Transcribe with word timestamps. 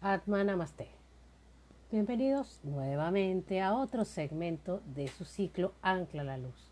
Atma 0.00 0.44
Namaste. 0.44 0.86
Bienvenidos 1.90 2.60
nuevamente 2.62 3.60
a 3.60 3.74
otro 3.74 4.04
segmento 4.04 4.80
de 4.94 5.08
su 5.08 5.24
ciclo 5.24 5.74
Ancla 5.82 6.22
la 6.22 6.38
Luz. 6.38 6.70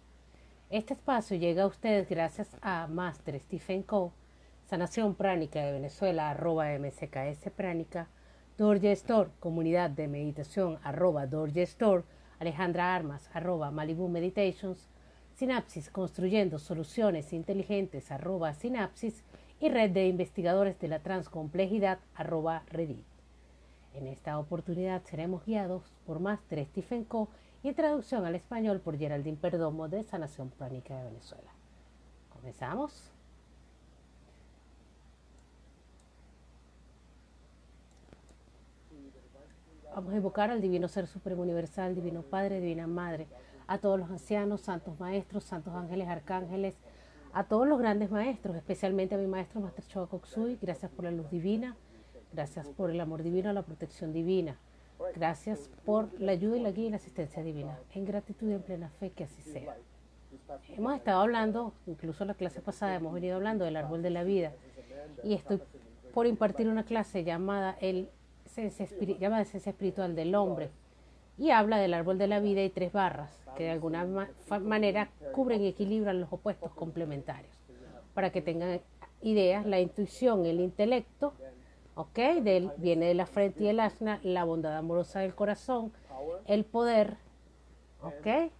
Este 0.70 0.94
espacio 0.94 1.36
llega 1.36 1.64
a 1.64 1.66
ustedes 1.66 2.08
gracias 2.08 2.56
a 2.62 2.86
Master 2.86 3.40
Stephen 3.40 3.82
Co, 3.82 4.12
Sanación 4.66 5.16
Pránica 5.16 5.60
de 5.60 5.72
Venezuela, 5.72 6.30
arroba 6.30 6.68
MCKS 6.78 7.50
Pránica, 7.50 8.08
Dorje 8.56 8.92
Store, 8.92 9.30
Comunidad 9.40 9.90
de 9.90 10.06
Meditación, 10.06 10.78
arroba 10.84 11.26
Dorje 11.26 11.62
Store, 11.62 12.04
Alejandra 12.38 12.94
Armas, 12.94 13.28
arroba 13.34 13.72
Malibu 13.72 14.08
Meditations, 14.08 14.88
Sinapsis, 15.34 15.90
Construyendo 15.90 16.60
Soluciones 16.60 17.32
Inteligentes, 17.32 18.12
arroba 18.12 18.54
Sinapsis, 18.54 19.24
y 19.58 19.68
Red 19.68 19.90
de 19.90 20.06
Investigadores 20.06 20.78
de 20.78 20.86
la 20.86 21.00
Transcomplejidad, 21.00 21.98
arroba 22.14 22.62
Reddit. 22.68 23.15
En 23.96 24.06
esta 24.08 24.38
oportunidad 24.38 25.02
seremos 25.04 25.46
guiados 25.46 25.82
por 26.04 26.20
Master 26.20 26.62
Stephen 26.66 27.04
Co. 27.04 27.30
y 27.62 27.72
traducción 27.72 28.26
al 28.26 28.34
español 28.34 28.80
por 28.80 28.98
Geraldine 28.98 29.38
Perdomo 29.38 29.88
de 29.88 30.04
Sanación 30.04 30.50
Pránica 30.50 30.94
de 30.98 31.04
Venezuela. 31.04 31.50
¿Comenzamos? 32.28 33.10
Vamos 39.94 40.12
a 40.12 40.16
invocar 40.16 40.50
al 40.50 40.60
Divino 40.60 40.88
Ser 40.88 41.06
Supremo 41.06 41.40
Universal, 41.40 41.94
Divino 41.94 42.20
Padre, 42.20 42.60
Divina 42.60 42.86
Madre, 42.86 43.26
a 43.66 43.78
todos 43.78 43.98
los 43.98 44.10
ancianos, 44.10 44.60
santos 44.60 45.00
maestros, 45.00 45.44
santos 45.44 45.72
ángeles, 45.72 46.06
arcángeles, 46.06 46.76
a 47.32 47.44
todos 47.44 47.66
los 47.66 47.78
grandes 47.78 48.10
maestros, 48.10 48.56
especialmente 48.56 49.14
a 49.14 49.18
mi 49.18 49.26
maestro 49.26 49.62
Master 49.62 49.86
Choa 49.86 50.06
Koksui, 50.06 50.58
gracias 50.60 50.90
por 50.90 51.06
la 51.06 51.12
luz 51.12 51.30
divina, 51.30 51.76
gracias 52.36 52.68
por 52.68 52.90
el 52.90 53.00
amor 53.00 53.22
divino, 53.22 53.50
la 53.54 53.62
protección 53.62 54.12
divina, 54.12 54.58
gracias 55.14 55.70
por 55.86 56.12
la 56.20 56.32
ayuda 56.32 56.58
y 56.58 56.60
la 56.60 56.70
guía 56.70 56.88
y 56.88 56.90
la 56.90 56.96
asistencia 56.96 57.42
divina, 57.42 57.78
en 57.94 58.04
gratitud 58.04 58.50
y 58.50 58.52
en 58.52 58.60
plena 58.60 58.90
fe 58.90 59.08
que 59.08 59.24
así 59.24 59.40
sea. 59.40 59.74
Hemos 60.68 60.94
estado 60.94 61.22
hablando, 61.22 61.72
incluso 61.86 62.26
la 62.26 62.34
clase 62.34 62.60
pasada 62.60 62.94
hemos 62.94 63.14
venido 63.14 63.36
hablando 63.36 63.64
del 63.64 63.76
árbol 63.76 64.02
de 64.02 64.10
la 64.10 64.22
vida 64.22 64.52
y 65.24 65.32
estoy 65.32 65.62
por 66.12 66.26
impartir 66.26 66.68
una 66.68 66.84
clase 66.84 67.24
llamada 67.24 67.74
el 67.80 68.10
llamada 69.18 69.42
esencia 69.42 69.70
espiritual 69.70 70.14
del 70.14 70.34
hombre 70.34 70.70
y 71.38 71.52
habla 71.52 71.78
del 71.78 71.94
árbol 71.94 72.18
de 72.18 72.26
la 72.26 72.40
vida 72.40 72.62
y 72.62 72.68
tres 72.68 72.92
barras 72.92 73.30
que 73.56 73.64
de 73.64 73.70
alguna 73.70 74.28
manera 74.62 75.08
cubren 75.32 75.62
y 75.62 75.68
equilibran 75.68 76.20
los 76.20 76.30
opuestos 76.30 76.72
complementarios. 76.74 77.54
Para 78.12 78.30
que 78.30 78.42
tengan 78.42 78.80
ideas, 79.22 79.64
la 79.66 79.80
intuición, 79.80 80.44
el 80.44 80.60
intelecto, 80.60 81.32
¿ok? 81.96 82.18
Del, 82.42 82.70
viene 82.76 83.06
de 83.06 83.14
la 83.14 83.26
frente 83.26 83.64
y 83.64 83.68
el 83.68 83.80
asna, 83.80 84.20
la 84.22 84.44
bondad 84.44 84.76
amorosa 84.76 85.20
del 85.20 85.34
corazón, 85.34 85.92
el 86.46 86.64
poder, 86.64 87.16
¿ok? 88.02 88.52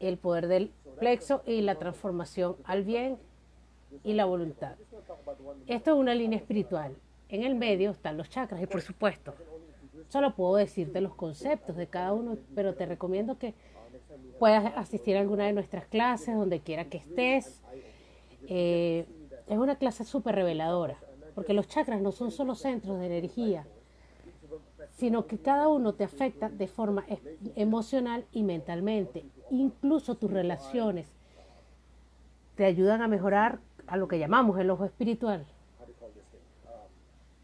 El 0.00 0.16
poder 0.16 0.46
del 0.48 0.72
plexo 0.98 1.42
y 1.44 1.60
la 1.60 1.74
transformación 1.74 2.56
al 2.64 2.84
bien 2.84 3.18
y 4.02 4.14
la 4.14 4.24
voluntad. 4.24 4.76
Esto 5.66 5.90
es 5.90 5.96
una 5.96 6.14
línea 6.14 6.38
espiritual. 6.38 6.96
En 7.28 7.42
el 7.42 7.54
medio 7.54 7.90
están 7.90 8.16
los 8.16 8.30
chakras 8.30 8.62
y 8.62 8.66
por 8.66 8.80
supuesto 8.80 9.34
Solo 10.08 10.34
puedo 10.34 10.56
decirte 10.56 11.00
los 11.00 11.14
conceptos 11.14 11.76
de 11.76 11.88
cada 11.88 12.12
uno, 12.12 12.38
pero 12.54 12.74
te 12.74 12.86
recomiendo 12.86 13.38
que 13.38 13.54
puedas 14.38 14.72
asistir 14.76 15.16
a 15.16 15.20
alguna 15.20 15.46
de 15.46 15.52
nuestras 15.52 15.86
clases, 15.86 16.36
donde 16.36 16.60
quiera 16.60 16.84
que 16.84 16.98
estés. 16.98 17.62
Eh, 18.48 19.06
es 19.48 19.58
una 19.58 19.76
clase 19.76 20.04
súper 20.04 20.36
reveladora, 20.36 20.98
porque 21.36 21.52
los 21.52 21.68
chakras 21.68 22.00
no 22.00 22.12
son 22.12 22.30
solo 22.30 22.54
centros 22.54 22.98
de 22.98 23.06
energía, 23.06 23.66
sino 24.92 25.26
que 25.26 25.36
cada 25.36 25.68
uno 25.68 25.92
te 25.92 26.02
afecta 26.02 26.48
de 26.48 26.66
forma 26.66 27.04
emocional 27.56 28.24
y 28.32 28.42
mentalmente. 28.42 29.22
Incluso 29.50 30.14
tus 30.14 30.30
relaciones 30.30 31.06
te 32.54 32.64
ayudan 32.64 33.02
a 33.02 33.06
mejorar 33.06 33.60
a 33.86 33.98
lo 33.98 34.08
que 34.08 34.18
llamamos 34.18 34.58
el 34.58 34.70
ojo 34.70 34.86
espiritual, 34.86 35.44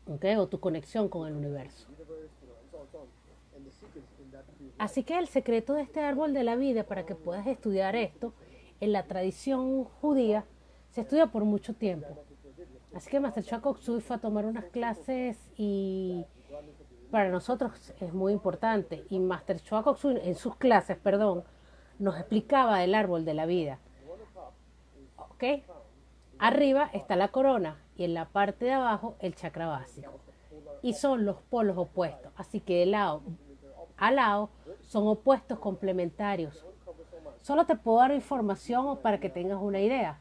o 0.07 0.47
tu 0.49 0.59
conexión 0.59 1.11
con 1.11 1.29
el 1.29 1.35
universo. 1.35 1.87
Así 4.79 5.05
que 5.05 5.19
el 5.19 5.29
secreto 5.29 5.75
de 5.75 5.83
este 5.83 6.01
árbol 6.01 6.33
de 6.33 6.45
la 6.45 6.57
vida 6.57 6.85
para 6.85 7.05
que 7.05 7.15
puedas 7.15 7.47
estudiar 7.47 7.95
esto 7.95 8.33
en 8.81 8.93
la 8.93 9.05
tradición 9.05 9.85
judía 9.85 10.47
se 10.93 11.03
estudia 11.03 11.27
por 11.27 11.45
mucho 11.45 11.75
tiempo. 11.75 12.25
Así 12.95 13.11
que 13.11 13.21
Master 13.21 13.45
Chua 13.45 13.61
fue 13.61 14.17
a 14.17 14.19
tomar 14.19 14.45
unas 14.45 14.67
clases 14.67 15.39
y 15.57 16.25
para 17.11 17.31
nosotros 17.31 17.93
es 18.01 18.13
muy 18.13 18.33
importante. 18.33 19.05
Y 19.09 19.19
Master 19.19 19.61
Chua 19.61 19.85
en 20.05 20.35
sus 20.35 20.57
clases, 20.57 20.99
perdón, 20.99 21.45
nos 21.99 22.17
explicaba 22.17 22.85
el 22.85 22.95
árbol 22.95 23.25
de 23.25 23.35
la 23.35 23.47
vida. 23.47 23.79
¿Ok? 25.17 25.45
Arriba 26.39 26.91
está 26.93 27.17
la 27.17 27.29
corona 27.29 27.79
y 27.97 28.05
en 28.05 28.15
la 28.15 28.27
parte 28.27 28.65
de 28.65 28.73
abajo 28.73 29.17
el 29.21 29.35
chakra 29.35 29.67
básico. 29.67 30.21
Y 30.83 30.95
son 30.95 31.25
los 31.25 31.41
polos 31.43 31.79
opuestos. 31.79 32.33
Así 32.37 32.61
que 32.61 32.81
de 32.81 32.87
lado 32.87 33.23
a 33.97 34.11
lado 34.11 34.51
son 34.81 35.07
opuestos 35.07 35.61
complementarios. 35.61 36.67
Solo 37.41 37.67
te 37.67 37.77
puedo 37.77 37.99
dar 37.99 38.13
información 38.13 38.99
para 38.99 39.21
que 39.21 39.29
tengas 39.29 39.61
una 39.61 39.81
idea. 39.81 40.19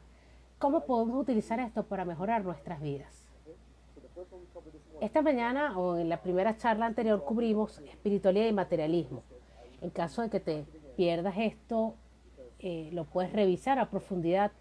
¿Cómo 0.62 0.84
podemos 0.84 1.20
utilizar 1.20 1.58
esto 1.58 1.82
para 1.82 2.04
mejorar 2.04 2.44
nuestras 2.44 2.80
vidas? 2.80 3.26
Esta 5.00 5.20
mañana 5.20 5.76
o 5.76 5.96
en 5.96 6.08
la 6.08 6.22
primera 6.22 6.56
charla 6.56 6.86
anterior 6.86 7.24
cubrimos 7.24 7.80
espiritualidad 7.80 8.46
y 8.46 8.52
materialismo. 8.52 9.24
En 9.80 9.90
caso 9.90 10.22
de 10.22 10.30
que 10.30 10.38
te 10.38 10.64
pierdas 10.96 11.34
esto, 11.36 11.96
eh, 12.60 12.90
lo 12.92 13.06
puedes 13.06 13.32
revisar 13.32 13.80
a 13.80 13.90
profundidad. 13.90 14.52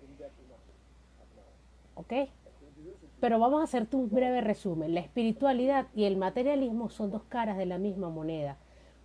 ¿Ok? 1.93 2.13
Pero 3.19 3.37
vamos 3.37 3.61
a 3.61 3.65
hacerte 3.65 3.95
un 3.95 4.09
breve 4.09 4.41
resumen. 4.41 4.95
La 4.95 5.01
espiritualidad 5.01 5.85
y 5.93 6.05
el 6.05 6.17
materialismo 6.17 6.89
son 6.89 7.11
dos 7.11 7.25
caras 7.25 7.59
de 7.59 7.67
la 7.67 7.77
misma 7.77 8.09
moneda. 8.09 8.57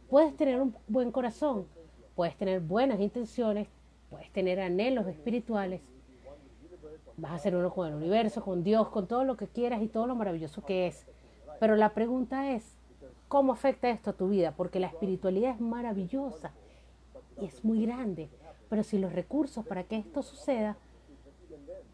Puedes 0.09 0.35
tener 0.35 0.59
un 0.63 0.75
buen 0.89 1.13
corazón, 1.13 1.67
puedes 2.15 2.39
tener 2.39 2.61
buenas 2.61 3.01
intenciones, 3.01 3.69
puedes 4.09 4.33
tener 4.33 4.61
anhelos 4.61 5.07
espirituales, 5.09 5.83
vas 7.17 7.33
a 7.33 7.39
ser 7.39 7.57
uno 7.57 7.73
con 7.73 7.89
el 7.89 7.95
universo, 7.95 8.43
con 8.43 8.63
Dios, 8.63 8.89
con 8.89 9.07
todo 9.07 9.25
lo 9.25 9.37
que 9.37 9.47
quieras 9.47 9.83
y 9.83 9.89
todo 9.89 10.07
lo 10.07 10.15
maravilloso 10.15 10.65
que 10.65 10.87
es. 10.87 11.07
Pero 11.59 11.77
la 11.77 11.95
pregunta 11.95 12.53
es, 12.53 12.77
¿cómo 13.29 13.53
afecta 13.53 13.89
esto 13.89 14.11
a 14.11 14.15
tu 14.15 14.29
vida? 14.29 14.53
Porque 14.57 14.81
la 14.81 14.89
espiritualidad 14.89 15.55
es 15.55 15.61
maravillosa 15.61 16.53
y 17.41 17.47
es 17.47 17.65
muy 17.65 17.85
grande, 17.85 18.29
pero 18.69 18.83
si 18.83 18.99
los 18.99 19.13
recursos 19.13 19.67
para 19.67 19.85
que 19.85 19.97
esto 19.97 20.23
suceda, 20.23 20.77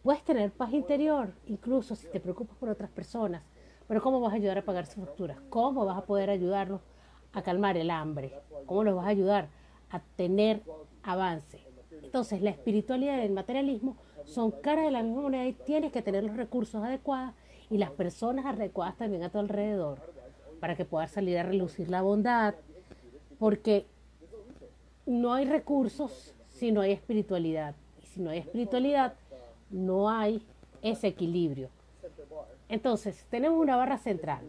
puedes 0.02 0.22
tener 0.24 0.50
paz 0.50 0.72
interior, 0.72 1.32
incluso 1.46 1.94
si 1.94 2.08
te 2.08 2.20
preocupas 2.20 2.56
por 2.56 2.68
otras 2.68 2.90
personas. 2.90 3.42
Pero 3.86 4.02
¿cómo 4.02 4.20
vas 4.20 4.32
a 4.32 4.36
ayudar 4.36 4.58
a 4.58 4.64
pagar 4.64 4.86
sus 4.86 5.04
facturas? 5.04 5.38
¿Cómo 5.50 5.84
vas 5.84 5.98
a 5.98 6.06
poder 6.06 6.30
ayudarlos 6.30 6.80
a 7.32 7.42
calmar 7.42 7.76
el 7.76 7.90
hambre? 7.90 8.32
¿Cómo 8.66 8.84
los 8.84 8.96
vas 8.96 9.06
a 9.06 9.10
ayudar 9.10 9.48
a 9.90 10.00
tener 10.16 10.62
avance? 11.02 11.60
Entonces, 12.02 12.42
la 12.42 12.50
espiritualidad 12.50 13.18
y 13.18 13.26
el 13.26 13.32
materialismo 13.32 13.96
son 14.24 14.50
caras 14.50 14.84
de 14.84 14.90
la 14.90 15.02
misma 15.02 15.22
moneda 15.22 15.46
y 15.46 15.52
tienes 15.52 15.92
que 15.92 16.02
tener 16.02 16.24
los 16.24 16.36
recursos 16.36 16.82
adecuados 16.82 17.34
y 17.70 17.78
las 17.78 17.90
personas 17.90 18.46
adecuadas 18.46 18.96
también 18.96 19.22
a 19.22 19.30
tu 19.30 19.38
alrededor 19.38 19.98
para 20.60 20.76
que 20.76 20.84
puedas 20.84 21.10
salir 21.10 21.38
a 21.38 21.42
relucir 21.42 21.90
la 21.90 22.02
bondad, 22.02 22.54
porque 23.38 23.86
no 25.06 25.34
hay 25.34 25.44
recursos 25.44 26.34
si 26.48 26.70
no 26.70 26.82
hay 26.82 26.92
espiritualidad. 26.92 27.74
Y 28.02 28.06
si 28.06 28.20
no 28.20 28.30
hay 28.30 28.38
espiritualidad, 28.38 29.14
no 29.70 30.08
hay 30.08 30.46
ese 30.82 31.08
equilibrio. 31.08 31.68
Entonces, 32.68 33.26
tenemos 33.30 33.58
una 33.58 33.76
barra 33.76 33.98
central 33.98 34.40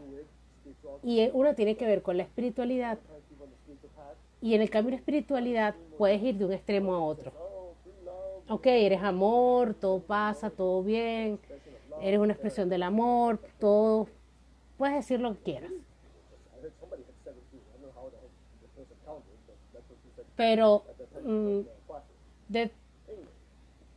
y 1.03 1.29
uno 1.33 1.55
tiene 1.55 1.75
que 1.75 1.85
ver 1.85 2.01
con 2.01 2.17
la 2.17 2.23
espiritualidad. 2.23 2.99
Y 4.41 4.53
en 4.55 4.61
el 4.61 4.69
camino 4.69 4.91
de 4.91 4.97
espiritualidad 4.97 5.75
puedes 5.97 6.21
ir 6.21 6.37
de 6.37 6.45
un 6.45 6.53
extremo 6.53 6.93
a 6.93 7.03
otro. 7.03 7.31
Ok, 8.53 8.67
eres 8.67 9.01
amor, 9.01 9.73
todo 9.73 9.99
pasa, 9.99 10.51
todo 10.51 10.83
bien, 10.83 11.39
eres 11.99 12.19
una 12.19 12.33
expresión 12.33 12.69
del 12.69 12.83
amor, 12.83 13.39
todo, 13.59 14.07
puedes 14.77 14.93
decir 14.93 15.19
lo 15.19 15.33
que 15.33 15.41
quieras. 15.41 15.71
Pero 20.35 20.83
mm, 21.23 21.61
de, 22.47 22.71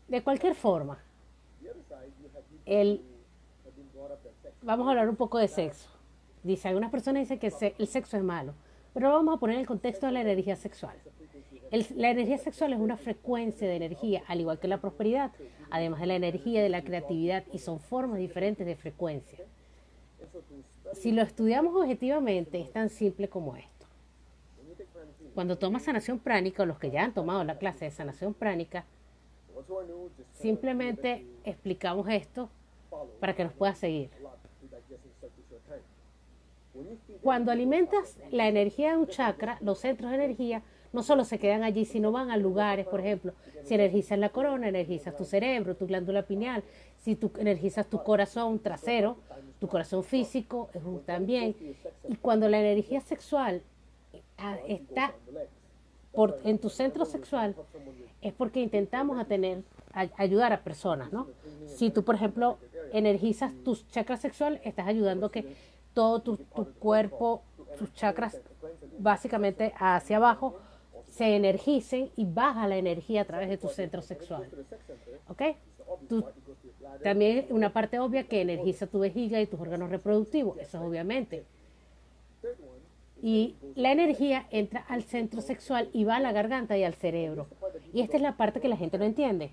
de 0.08 0.23
cualquier 0.25 0.55
forma, 0.55 1.05
el, 2.64 3.05
vamos 4.62 4.87
a 4.87 4.91
hablar 4.93 5.11
un 5.11 5.17
poco 5.17 5.37
de 5.37 5.49
sexo. 5.49 5.91
Dice, 6.43 6.69
algunas 6.69 6.91
personas 6.91 7.29
dicen 7.29 7.38
que 7.38 7.75
el 7.76 7.87
sexo 7.88 8.17
es 8.17 8.23
malo, 8.23 8.55
pero 8.96 9.10
vamos 9.10 9.37
a 9.37 9.38
poner 9.38 9.58
el 9.58 9.66
contexto 9.66 10.06
de 10.06 10.12
la 10.12 10.22
energía 10.22 10.56
sexual. 10.56 10.96
la 11.70 12.08
energía 12.08 12.38
sexual 12.38 12.72
es 12.72 12.78
una 12.78 12.96
frecuencia 12.96 13.69
de 13.69 13.76
energía, 13.76 14.22
al 14.26 14.40
igual 14.40 14.58
que 14.58 14.69
la 14.69 14.81
prosperidad, 14.81 15.32
además 15.69 16.00
de 16.00 16.06
la 16.06 16.14
energía 16.14 16.62
de 16.62 16.70
la 16.70 16.82
creatividad, 16.82 17.44
y 17.52 17.58
son 17.58 17.78
formas 17.78 18.16
diferentes 18.16 18.66
de 18.66 18.75
frecuencia. 18.75 19.40
Si 20.94 21.12
lo 21.12 21.20
estudiamos 21.20 21.76
objetivamente, 21.76 22.58
es 22.58 22.72
tan 22.72 22.88
simple 22.88 23.28
como 23.28 23.54
esto. 23.54 23.87
Cuando 25.34 25.58
tomas 25.58 25.82
sanación 25.82 26.19
pránica, 26.19 26.62
o 26.62 26.66
los 26.66 26.78
que 26.78 26.90
ya 26.90 27.04
han 27.04 27.12
tomado 27.12 27.44
la 27.44 27.58
clase 27.58 27.84
de 27.84 27.90
sanación 27.90 28.32
pránica, 28.32 28.87
simplemente 30.32 31.26
explicamos 31.44 32.08
esto 32.08 32.49
para 33.20 33.37
que 33.37 33.44
nos 33.44 33.52
puedas 33.52 33.76
seguir. 33.76 34.08
Cuando 37.23 37.50
alimentas 37.52 38.19
la 38.31 38.49
energía 38.49 38.93
de 38.93 38.96
un 38.99 39.06
chakra, 39.06 39.58
los 39.61 39.78
centros 39.78 40.11
de 40.11 40.17
energía 40.17 40.62
no 40.93 41.02
solo 41.02 41.25
se 41.25 41.38
quedan 41.38 41.62
allí, 41.62 41.84
sino 41.84 42.12
van 42.12 42.31
a 42.31 42.37
lugares, 42.37 42.87
por 42.87 43.00
ejemplo, 43.00 43.34
si 43.64 43.75
energizas 43.75 44.19
la 44.19 44.31
corona, 44.31 44.69
energizas 44.69 45.17
tu 45.17 45.25
cerebro, 45.25 45.76
tu 45.76 45.87
glándula 45.87 46.23
pineal, 46.23 46.62
si 46.99 47.17
tú 47.17 47.31
energizas 47.38 47.87
tu 47.87 48.02
corazón 48.02 48.58
trasero, 48.61 49.17
tu 49.61 49.69
corazón 49.69 50.05
físico 50.05 50.70
también. 51.05 51.55
Y 52.08 52.17
cuando 52.17 52.49
la 52.49 52.61
energía 52.61 53.00
sexual 53.00 53.62
está 54.67 55.14
en 56.44 56.58
tu 56.58 56.70
centro 56.70 57.05
sexual, 57.05 57.55
es 58.23 58.32
porque 58.32 58.61
intentamos 58.61 59.19
a 59.19 59.26
tener, 59.26 59.62
ayudar 60.17 60.52
a 60.52 60.62
personas, 60.62 61.12
¿no? 61.12 61.26
Si 61.67 61.90
tú, 61.90 62.05
por 62.05 62.14
ejemplo, 62.14 62.58
energizas 62.93 63.52
tu 63.64 63.76
chakra 63.90 64.17
sexual, 64.17 64.61
estás 64.64 64.87
ayudando 64.87 65.31
que 65.31 65.44
todo 65.96 66.20
tu, 66.20 66.37
cuerpo, 66.78 67.43
tus 67.78 67.90
chakras, 67.94 68.38
básicamente 68.98 69.72
hacia 69.78 70.19
abajo, 70.19 70.58
se 71.08 71.34
energicen 71.34 72.10
y 72.16 72.26
baja 72.26 72.69
la 72.69 72.76
energía 72.76 73.22
a 73.22 73.25
través 73.25 73.48
de 73.48 73.56
tu 73.56 73.69
centro 73.69 74.02
sexual. 74.02 74.46
¿Ok? 75.28 75.43
también 77.02 77.46
una 77.48 77.72
parte 77.72 77.98
obvia 77.98 78.25
que 78.25 78.43
energiza 78.43 78.87
tu 78.87 78.98
vejiga 78.98 79.40
y 79.40 79.46
tus 79.46 79.58
órganos 79.58 79.88
reproductivos, 79.88 80.58
eso 80.58 80.76
es 80.76 80.84
obviamente. 80.84 81.44
Y 83.22 83.54
la 83.75 83.90
energía 83.90 84.46
entra 84.50 84.84
al 84.88 85.02
centro 85.02 85.40
sexual 85.40 85.88
y 85.94 86.04
va 86.04 86.16
a 86.16 86.20
la 86.20 86.32
garganta 86.32 86.76
y 86.76 86.84
al 86.84 86.94
cerebro. 86.94 87.46
Y 87.94 88.02
esta 88.02 88.16
es 88.16 88.22
la 88.22 88.37
parte 88.37 88.60
que 88.60 88.69
la 88.69 88.76
gente 88.76 88.99
no 88.99 89.06
entiende. 89.06 89.52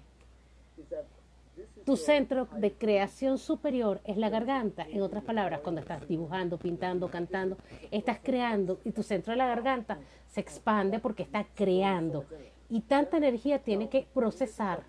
Tu 1.86 1.98
centro 1.98 2.48
de 2.58 2.72
creación 2.74 3.38
superior 3.38 4.00
es 4.06 4.16
la 4.16 4.30
garganta. 4.30 4.88
En 4.90 5.02
otras 5.02 5.24
palabras, 5.24 5.60
cuando 5.62 5.82
estás 5.82 6.08
dibujando, 6.08 6.58
pintando, 6.58 7.10
cantando, 7.10 7.58
estás 7.92 8.20
creando 8.24 8.80
y 8.86 8.92
tu 8.92 9.04
centro 9.04 9.32
de 9.32 9.38
la 9.38 9.48
garganta 9.48 10.00
se 10.30 10.40
expande 10.40 11.00
porque 11.00 11.24
está 11.24 11.46
creando. 11.54 12.26
Y 12.70 12.82
tanta 12.82 13.18
energía 13.18 13.60
tiene 13.60 13.90
que 13.90 14.08
procesar. 14.14 14.84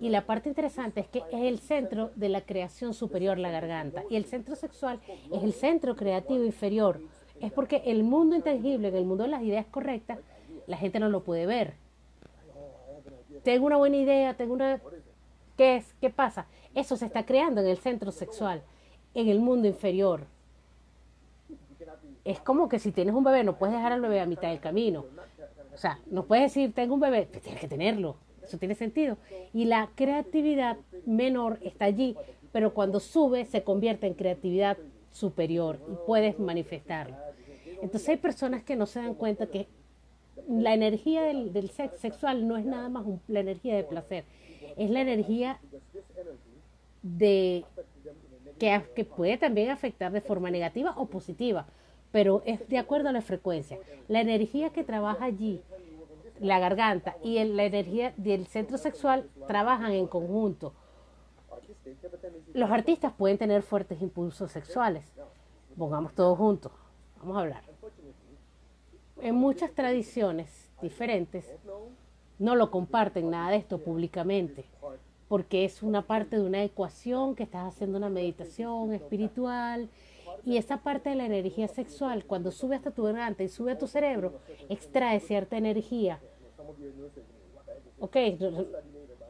Y 0.00 0.08
la 0.08 0.26
parte 0.26 0.48
interesante 0.48 1.00
es 1.00 1.08
que 1.08 1.22
es 1.30 1.42
el 1.42 1.60
centro 1.60 2.10
de 2.16 2.28
la 2.28 2.40
creación 2.40 2.94
superior, 2.94 3.38
la 3.38 3.52
garganta. 3.52 4.02
Y 4.10 4.16
el 4.16 4.24
centro 4.24 4.56
sexual 4.56 5.00
es 5.32 5.42
el 5.44 5.52
centro 5.52 5.94
creativo 5.94 6.44
inferior. 6.44 7.00
Es 7.40 7.52
porque 7.52 7.82
el 7.86 8.02
mundo 8.02 8.34
intangible, 8.34 8.88
en 8.88 8.96
el 8.96 9.04
mundo 9.04 9.22
de 9.22 9.30
las 9.30 9.42
ideas 9.42 9.66
correctas, 9.66 10.18
la 10.66 10.76
gente 10.76 10.98
no 10.98 11.08
lo 11.08 11.22
puede 11.22 11.46
ver. 11.46 11.74
Tengo 13.44 13.66
una 13.66 13.76
buena 13.76 13.96
idea, 13.96 14.34
tengo 14.34 14.52
una 14.52 14.80
¿Qué 15.58 15.76
es? 15.76 15.92
¿Qué 16.00 16.08
pasa? 16.08 16.46
Eso 16.72 16.96
se 16.96 17.04
está 17.04 17.26
creando 17.26 17.60
en 17.60 17.66
el 17.66 17.78
centro 17.78 18.12
sexual, 18.12 18.62
en 19.12 19.28
el 19.28 19.40
mundo 19.40 19.66
inferior. 19.66 20.20
Es 22.24 22.38
como 22.38 22.68
que 22.68 22.78
si 22.78 22.92
tienes 22.92 23.12
un 23.12 23.24
bebé, 23.24 23.42
no 23.42 23.58
puedes 23.58 23.74
dejar 23.74 23.90
al 23.90 24.00
bebé 24.00 24.20
a 24.20 24.26
mitad 24.26 24.50
del 24.50 24.60
camino. 24.60 25.04
O 25.74 25.76
sea, 25.76 25.98
no 26.06 26.26
puedes 26.26 26.44
decir, 26.44 26.72
tengo 26.72 26.94
un 26.94 27.00
bebé, 27.00 27.26
pues 27.28 27.42
tienes 27.42 27.60
que 27.60 27.66
tenerlo. 27.66 28.14
Eso 28.40 28.56
tiene 28.56 28.76
sentido. 28.76 29.16
Y 29.52 29.64
la 29.64 29.90
creatividad 29.96 30.76
menor 31.06 31.58
está 31.60 31.86
allí, 31.86 32.16
pero 32.52 32.72
cuando 32.72 33.00
sube 33.00 33.44
se 33.44 33.64
convierte 33.64 34.06
en 34.06 34.14
creatividad 34.14 34.78
superior 35.10 35.80
y 35.90 35.96
puedes 36.06 36.38
manifestarla. 36.38 37.20
Entonces 37.82 38.10
hay 38.10 38.16
personas 38.16 38.62
que 38.62 38.76
no 38.76 38.86
se 38.86 39.00
dan 39.00 39.14
cuenta 39.14 39.48
que 39.48 39.66
la 40.48 40.74
energía 40.74 41.22
del, 41.22 41.52
del 41.52 41.70
sexo 41.70 41.98
sexual 41.98 42.46
no 42.46 42.56
es 42.56 42.64
nada 42.64 42.88
más 42.88 43.06
la 43.26 43.40
energía 43.40 43.76
de 43.76 43.84
placer, 43.84 44.24
es 44.76 44.90
la 44.90 45.00
energía 45.00 45.58
de 47.02 47.64
que, 48.58 49.04
puede 49.04 49.38
también 49.38 49.70
afectar 49.70 50.12
de 50.12 50.20
forma 50.20 50.50
negativa 50.50 50.94
o 50.96 51.06
positiva, 51.06 51.66
pero 52.10 52.42
es 52.44 52.68
de 52.68 52.78
acuerdo 52.78 53.08
a 53.08 53.12
la 53.12 53.22
frecuencia. 53.22 53.78
La 54.08 54.20
energía 54.20 54.70
que 54.70 54.84
trabaja 54.84 55.24
allí, 55.24 55.60
la 56.40 56.58
garganta 56.58 57.16
y 57.22 57.42
la 57.44 57.64
energía 57.64 58.12
del 58.16 58.46
centro 58.46 58.78
sexual 58.78 59.28
trabajan 59.46 59.92
en 59.92 60.06
conjunto. 60.06 60.74
Los 62.54 62.70
artistas 62.70 63.12
pueden 63.12 63.38
tener 63.38 63.62
fuertes 63.62 64.00
impulsos 64.02 64.50
sexuales. 64.50 65.04
Pongamos 65.76 66.14
todos 66.14 66.36
juntos. 66.36 66.72
Vamos 67.20 67.36
a 67.36 67.40
hablar. 67.40 67.67
En 69.20 69.34
muchas 69.34 69.72
tradiciones 69.72 70.70
diferentes, 70.80 71.44
no 72.38 72.54
lo 72.54 72.70
comparten 72.70 73.30
nada 73.30 73.50
de 73.50 73.56
esto 73.56 73.78
públicamente, 73.78 74.64
porque 75.28 75.64
es 75.64 75.82
una 75.82 76.02
parte 76.02 76.36
de 76.36 76.42
una 76.42 76.62
ecuación 76.62 77.34
que 77.34 77.42
estás 77.42 77.66
haciendo 77.66 77.98
una 77.98 78.10
meditación 78.10 78.94
espiritual 78.94 79.88
y 80.44 80.56
esa 80.56 80.78
parte 80.78 81.10
de 81.10 81.16
la 81.16 81.26
energía 81.26 81.68
sexual, 81.68 82.24
cuando 82.24 82.52
sube 82.52 82.76
hasta 82.76 82.92
tu 82.92 83.02
garganta 83.02 83.42
y 83.42 83.48
sube 83.48 83.72
a 83.72 83.78
tu 83.78 83.86
cerebro, 83.86 84.34
extrae 84.68 85.18
cierta 85.20 85.56
energía. 85.56 86.20
Ok, 87.98 88.16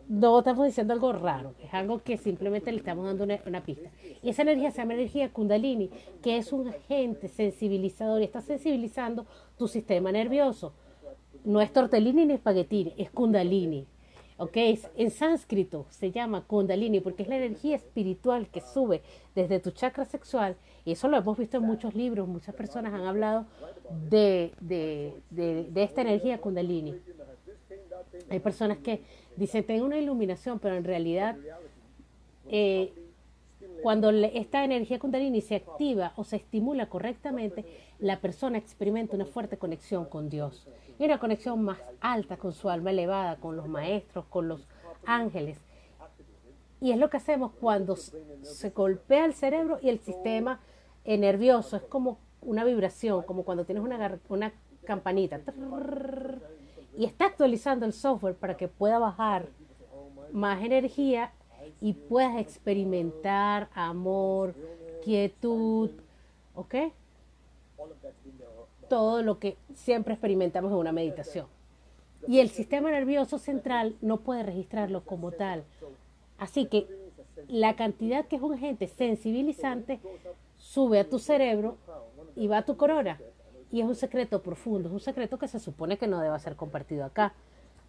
no 0.08 0.38
estamos 0.38 0.66
diciendo 0.66 0.94
algo 0.94 1.12
raro, 1.12 1.54
es 1.62 1.72
algo 1.74 2.02
que 2.02 2.16
simplemente 2.16 2.72
le 2.72 2.78
estamos 2.78 3.06
dando 3.06 3.24
una, 3.24 3.38
una, 3.46 3.62
pista. 3.62 3.90
Y 4.22 4.30
esa 4.30 4.42
energía 4.42 4.70
se 4.70 4.78
llama 4.78 4.94
energía 4.94 5.30
kundalini, 5.30 5.90
que 6.22 6.38
es 6.38 6.52
un 6.52 6.68
agente 6.68 7.28
sensibilizador 7.28 8.20
y 8.20 8.24
está 8.24 8.40
sensibilizando 8.40 9.26
tu 9.56 9.68
sistema 9.68 10.10
nervioso. 10.10 10.72
No 11.44 11.60
es 11.60 11.72
tortellini 11.72 12.26
ni 12.26 12.34
espaguetini, 12.34 12.94
es 12.96 13.10
kundalini. 13.10 13.86
¿ok? 14.38 14.56
En 14.96 15.10
sánscrito 15.10 15.86
se 15.90 16.10
llama 16.10 16.44
kundalini 16.46 17.00
porque 17.00 17.24
es 17.24 17.28
la 17.28 17.36
energía 17.36 17.76
espiritual 17.76 18.48
que 18.48 18.60
sube 18.60 19.02
desde 19.34 19.60
tu 19.60 19.72
chakra 19.72 20.06
sexual. 20.06 20.56
Y 20.84 20.92
eso 20.92 21.08
lo 21.08 21.18
hemos 21.18 21.36
visto 21.36 21.58
en 21.58 21.64
muchos 21.64 21.94
libros, 21.94 22.26
muchas 22.26 22.54
personas 22.54 22.94
han 22.94 23.04
hablado 23.04 23.44
de, 24.08 24.52
de, 24.60 25.12
de, 25.30 25.82
esta 25.82 26.00
energía 26.00 26.40
kundalini. 26.40 26.94
Hay 28.30 28.40
personas 28.40 28.78
que 28.78 29.02
dicen, 29.36 29.64
tengo 29.64 29.84
una 29.84 29.98
iluminación, 29.98 30.58
pero 30.58 30.76
en 30.76 30.84
realidad 30.84 31.36
eh, 32.48 32.92
cuando 33.82 34.10
esta 34.10 34.64
energía 34.64 34.98
kundalini 34.98 35.40
se 35.40 35.56
activa 35.56 36.12
o 36.16 36.24
se 36.24 36.36
estimula 36.36 36.88
correctamente, 36.88 37.64
la 37.98 38.20
persona 38.20 38.58
experimenta 38.58 39.16
una 39.16 39.26
fuerte 39.26 39.56
conexión 39.56 40.04
con 40.04 40.28
Dios 40.28 40.66
y 40.98 41.04
una 41.04 41.18
conexión 41.18 41.62
más 41.62 41.78
alta 42.00 42.36
con 42.36 42.52
su 42.52 42.68
alma 42.68 42.90
elevada, 42.90 43.36
con 43.36 43.56
los 43.56 43.68
maestros, 43.68 44.24
con 44.26 44.48
los 44.48 44.66
ángeles. 45.06 45.58
Y 46.80 46.92
es 46.92 46.98
lo 46.98 47.10
que 47.10 47.16
hacemos 47.16 47.52
cuando 47.60 47.96
se 47.96 48.70
golpea 48.70 49.24
el 49.24 49.34
cerebro 49.34 49.78
y 49.82 49.88
el 49.88 49.98
sistema 50.00 50.60
nervioso. 51.04 51.76
Es 51.76 51.82
como 51.82 52.18
una 52.40 52.64
vibración, 52.64 53.22
como 53.22 53.44
cuando 53.44 53.64
tienes 53.64 53.82
una, 53.82 54.18
una 54.28 54.52
campanita. 54.84 55.40
Y 56.98 57.06
está 57.06 57.26
actualizando 57.26 57.86
el 57.86 57.94
software 57.94 58.34
para 58.34 58.58
que 58.58 58.68
pueda 58.68 58.98
bajar 58.98 59.48
más 60.32 60.62
energía 60.62 61.32
y 61.80 61.94
puedas 61.94 62.38
experimentar 62.38 63.70
amor, 63.72 64.54
quietud, 65.02 65.90
¿ok? 66.54 66.74
todo 68.88 69.22
lo 69.22 69.38
que 69.38 69.56
siempre 69.74 70.14
experimentamos 70.14 70.72
en 70.72 70.78
una 70.78 70.92
meditación. 70.92 71.46
Y 72.26 72.40
el 72.40 72.48
sistema 72.48 72.90
nervioso 72.90 73.38
central 73.38 73.96
no 74.00 74.18
puede 74.18 74.42
registrarlo 74.42 75.04
como 75.04 75.30
tal. 75.30 75.64
Así 76.38 76.66
que 76.66 76.86
la 77.46 77.76
cantidad 77.76 78.26
que 78.26 78.36
es 78.36 78.42
un 78.42 78.54
agente 78.54 78.88
sensibilizante 78.88 80.00
sube 80.56 81.00
a 81.00 81.08
tu 81.08 81.18
cerebro 81.18 81.76
y 82.34 82.48
va 82.48 82.58
a 82.58 82.64
tu 82.64 82.76
corona. 82.76 83.20
Y 83.70 83.80
es 83.80 83.86
un 83.86 83.94
secreto 83.94 84.42
profundo, 84.42 84.88
es 84.88 84.92
un 84.92 85.00
secreto 85.00 85.38
que 85.38 85.48
se 85.48 85.58
supone 85.58 85.98
que 85.98 86.06
no 86.06 86.20
debe 86.20 86.38
ser 86.38 86.56
compartido 86.56 87.04
acá. 87.04 87.34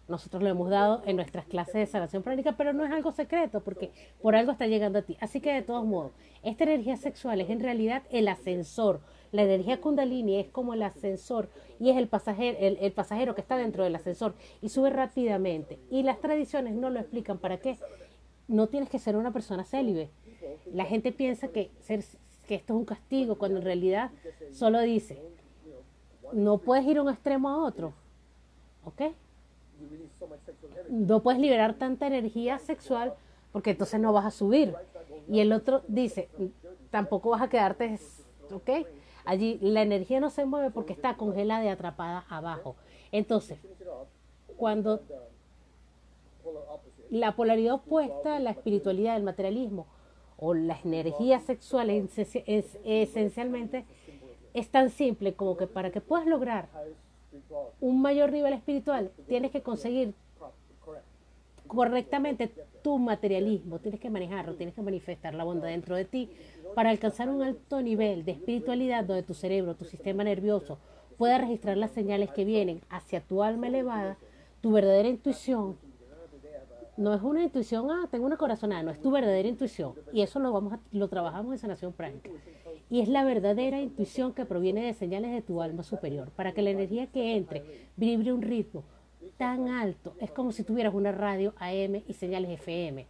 Nosotros 0.08 0.42
lo 0.42 0.48
hemos 0.48 0.68
dado 0.68 1.02
en 1.06 1.16
nuestras 1.16 1.46
clases 1.46 1.74
de 1.74 1.86
sanación 1.86 2.22
pránica, 2.22 2.56
pero 2.56 2.72
no 2.72 2.84
es 2.84 2.90
algo 2.90 3.12
secreto 3.12 3.60
porque 3.60 3.92
por 4.20 4.34
algo 4.34 4.52
está 4.52 4.66
llegando 4.66 4.98
a 4.98 5.02
ti. 5.02 5.16
Así 5.20 5.40
que 5.40 5.52
de 5.52 5.62
todos 5.62 5.86
modos, 5.86 6.12
esta 6.42 6.64
energía 6.64 6.96
sexual 6.96 7.40
es 7.40 7.48
en 7.48 7.60
realidad 7.60 8.02
el 8.10 8.26
ascensor, 8.26 9.00
la 9.32 9.44
energía 9.44 9.80
kundalini 9.80 10.40
es 10.40 10.48
como 10.48 10.74
el 10.74 10.82
ascensor 10.82 11.48
y 11.78 11.90
es 11.90 11.96
el 11.96 12.08
pasajero, 12.08 12.58
el, 12.58 12.92
pasajero 12.92 13.34
que 13.34 13.40
está 13.40 13.56
dentro 13.56 13.84
del 13.84 13.94
ascensor 13.94 14.34
y 14.60 14.68
sube 14.68 14.90
rápidamente. 14.90 15.78
Y 15.90 16.02
las 16.02 16.20
tradiciones 16.20 16.74
no 16.74 16.90
lo 16.90 16.98
explican. 16.98 17.38
¿Para 17.38 17.58
qué? 17.58 17.78
No 18.48 18.66
tienes 18.66 18.88
que 18.88 18.98
ser 18.98 19.16
una 19.16 19.32
persona 19.32 19.64
célibe. 19.64 20.10
La 20.72 20.84
gente 20.84 21.12
piensa 21.12 21.48
que, 21.48 21.70
ser, 21.78 22.04
que 22.48 22.56
esto 22.56 22.74
es 22.74 22.78
un 22.78 22.84
castigo 22.84 23.38
cuando 23.38 23.58
en 23.58 23.64
realidad 23.64 24.10
solo 24.50 24.80
dice, 24.80 25.22
no 26.32 26.58
puedes 26.58 26.84
ir 26.86 26.98
a 26.98 27.02
un 27.02 27.08
extremo 27.08 27.48
a 27.48 27.64
otro. 27.64 27.92
¿Ok? 28.84 29.02
No 30.88 31.22
puedes 31.22 31.40
liberar 31.40 31.74
tanta 31.74 32.06
energía 32.06 32.58
sexual 32.58 33.14
porque 33.52 33.70
entonces 33.70 34.00
no 34.00 34.12
vas 34.12 34.26
a 34.26 34.30
subir. 34.30 34.74
Y 35.28 35.40
el 35.40 35.52
otro 35.52 35.82
dice, 35.88 36.28
tampoco 36.90 37.30
vas 37.30 37.42
a 37.42 37.48
quedarte, 37.48 37.98
¿ok? 38.52 38.86
Allí 39.24 39.58
la 39.60 39.82
energía 39.82 40.20
no 40.20 40.30
se 40.30 40.44
mueve 40.44 40.70
porque 40.70 40.92
está 40.92 41.16
congelada 41.16 41.64
y 41.64 41.68
atrapada 41.68 42.24
abajo. 42.28 42.76
Entonces, 43.12 43.58
cuando 44.56 45.00
la 47.10 47.34
polaridad 47.36 47.74
opuesta, 47.74 48.38
la 48.38 48.50
espiritualidad, 48.50 49.16
el 49.16 49.22
materialismo 49.22 49.86
o 50.36 50.54
las 50.54 50.84
energías 50.84 51.42
sexuales 51.42 52.18
es, 52.18 52.78
esencialmente 52.84 53.84
es 54.54 54.68
tan 54.68 54.90
simple 54.90 55.34
como 55.34 55.56
que 55.56 55.66
para 55.66 55.90
que 55.90 56.00
puedas 56.00 56.26
lograr 56.26 56.68
un 57.80 58.02
mayor 58.02 58.32
nivel 58.32 58.52
espiritual 58.52 59.10
tienes 59.28 59.50
que 59.50 59.62
conseguir 59.62 60.14
correctamente 61.66 62.52
tu 62.82 62.98
materialismo, 62.98 63.78
tienes 63.78 64.00
que 64.00 64.10
manejarlo, 64.10 64.54
tienes 64.54 64.74
que 64.74 64.82
manifestar 64.82 65.34
la 65.34 65.44
bondad 65.44 65.68
dentro 65.68 65.94
de 65.94 66.04
ti 66.04 66.28
para 66.74 66.90
alcanzar 66.90 67.28
un 67.28 67.42
alto 67.42 67.80
nivel 67.80 68.24
de 68.24 68.32
espiritualidad 68.32 69.04
donde 69.04 69.22
tu 69.22 69.34
cerebro, 69.34 69.76
tu 69.76 69.84
sistema 69.84 70.24
nervioso 70.24 70.78
pueda 71.16 71.38
registrar 71.38 71.76
las 71.76 71.90
señales 71.90 72.30
que 72.30 72.44
vienen 72.44 72.80
hacia 72.88 73.20
tu 73.20 73.42
alma 73.42 73.68
elevada, 73.68 74.16
tu 74.60 74.72
verdadera 74.72 75.08
intuición. 75.08 75.76
No 76.96 77.14
es 77.14 77.22
una 77.22 77.42
intuición, 77.42 77.90
ah, 77.90 78.08
tengo 78.10 78.26
una 78.26 78.36
corazonada, 78.36 78.82
no 78.82 78.90
es 78.90 79.00
tu 79.00 79.10
verdadera 79.10 79.46
intuición. 79.48 79.94
Y 80.12 80.22
eso 80.22 80.38
lo 80.38 80.50
vamos 80.52 80.72
a, 80.72 80.80
lo 80.92 81.08
trabajamos 81.08 81.52
en 81.52 81.58
sanación 81.58 81.92
práctica. 81.92 82.30
Y 82.90 83.00
es 83.00 83.08
la 83.08 83.24
verdadera 83.24 83.80
intuición 83.80 84.34
que 84.34 84.44
proviene 84.44 84.84
de 84.84 84.94
señales 84.94 85.30
de 85.30 85.42
tu 85.42 85.62
alma 85.62 85.84
superior, 85.84 86.30
para 86.32 86.52
que 86.52 86.62
la 86.62 86.70
energía 86.70 87.06
que 87.06 87.36
entre 87.36 87.62
vibre 87.96 88.32
un 88.32 88.42
ritmo 88.42 88.82
tan 89.36 89.68
alto. 89.68 90.16
Es 90.20 90.30
como 90.32 90.52
si 90.52 90.64
tuvieras 90.64 90.92
una 90.92 91.12
radio 91.12 91.54
AM 91.58 92.02
y 92.06 92.12
señales 92.14 92.50
FM. 92.50 93.06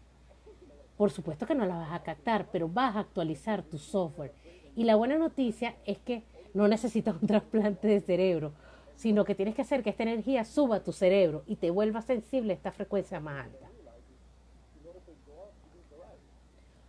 Por 0.97 1.11
supuesto 1.11 1.47
que 1.47 1.55
no 1.55 1.67
la 1.67 1.77
vas 1.77 1.93
a 1.93 2.03
captar, 2.03 2.47
pero 2.53 2.69
vas 2.69 2.95
a 2.95 3.01
actualizar 3.01 3.63
tu 3.63 3.79
software. 3.79 4.35
Y 4.77 4.85
la 4.85 4.97
buena 4.97 5.17
noticia 5.17 5.75
es 5.87 5.99
que 5.99 6.23
no 6.53 6.69
necesitas 6.69 7.17
un 7.23 7.27
trasplante 7.27 7.89
de 7.89 8.01
cerebro, 8.01 8.53
sino 8.97 9.25
que 9.25 9.35
tienes 9.35 9.55
que 9.55 9.63
hacer 9.63 9.83
que 9.83 9.91
esta 9.91 10.03
energía 10.03 10.45
suba 10.45 10.77
a 10.77 10.85
tu 10.85 10.93
cerebro 10.93 11.43
y 11.47 11.57
te 11.57 11.71
vuelva 11.71 12.03
sensible 12.03 12.53
a 12.53 12.57
esta 12.57 12.71
frecuencia 12.71 13.19
más 13.19 13.47
alta. 13.47 13.67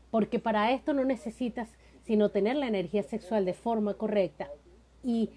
Porque 0.10 0.40
para 0.40 0.74
esto 0.74 0.94
no 0.94 1.06
necesitas 1.06 1.70
sino 2.04 2.30
tener 2.30 2.56
la 2.56 2.68
energía 2.68 3.04
sexual 3.04 3.46
de 3.46 3.54
forma 3.54 3.94
correcta 3.94 4.50
y 5.04 5.30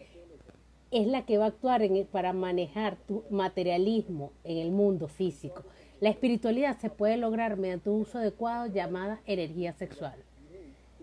es 0.90 1.06
la 1.06 1.26
que 1.26 1.38
va 1.38 1.46
a 1.46 1.48
actuar 1.48 1.82
para 2.10 2.32
manejar 2.32 2.96
tu 3.08 3.24
materialismo 3.30 4.32
en 4.44 4.58
el 4.58 4.70
mundo 4.70 5.08
físico. 5.08 5.64
La 6.00 6.08
espiritualidad 6.10 6.78
se 6.78 6.90
puede 6.90 7.16
lograr 7.16 7.56
mediante 7.56 7.90
un 7.90 8.02
uso 8.02 8.18
adecuado 8.18 8.66
llamada 8.66 9.20
energía 9.26 9.72
sexual. 9.72 10.14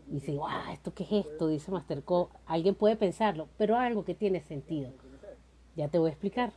Y 0.08 0.16
dice, 0.16 0.36
wow, 0.36 0.72
¿esto 0.72 0.94
qué 0.94 1.04
es 1.04 1.26
esto? 1.26 1.48
Dice 1.48 1.72
Masterco. 1.72 2.30
Alguien 2.46 2.76
puede 2.76 2.96
pensarlo, 2.96 3.48
pero 3.58 3.78
algo 3.78 4.06
que 4.06 4.14
tiene 4.14 4.42
sentido. 4.42 4.92
Ya 5.76 5.88
te 5.88 5.98
voy 6.00 6.10
a 6.10 6.12
explicar. 6.12 6.52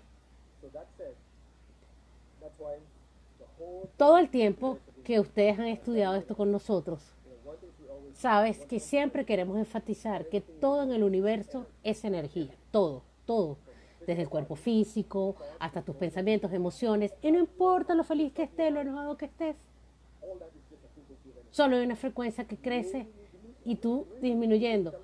Todo 3.96 4.18
el 4.18 4.28
tiempo 4.28 4.78
que 5.04 5.20
ustedes 5.20 5.58
han 5.58 5.66
estudiado 5.66 6.16
esto 6.16 6.37
con 6.37 6.50
nosotros, 6.50 7.13
sabes 8.14 8.64
que 8.64 8.80
siempre 8.80 9.26
queremos 9.26 9.59
enfatizar 9.59 10.28
que 10.28 10.40
todo 10.40 10.83
en 10.83 10.92
el 10.92 11.02
universo 11.02 11.66
es 11.83 12.04
energía, 12.04 12.54
todo, 12.71 13.02
todo 13.26 13.59
desde 14.06 14.23
el 14.23 14.28
cuerpo 14.28 14.54
físico 14.56 15.37
hasta 15.59 15.83
tus 15.83 15.97
pensamientos, 15.97 16.52
emociones, 16.52 17.14
y 17.23 17.33
no 17.33 17.38
importa 17.38 17.94
lo 17.94 18.04
feliz 18.04 18.33
que 18.33 18.44
estés, 18.44 18.73
lo 18.73 18.80
enojado 18.80 19.16
que 19.16 19.26
estés. 19.26 19.56
Solo 21.50 21.76
hay 21.76 21.85
una 21.85 21.97
frecuencia 21.97 22.44
que 22.44 22.56
crece 22.56 23.09
y 23.64 23.76
tú 23.76 24.06
disminuyendo. 24.21 24.94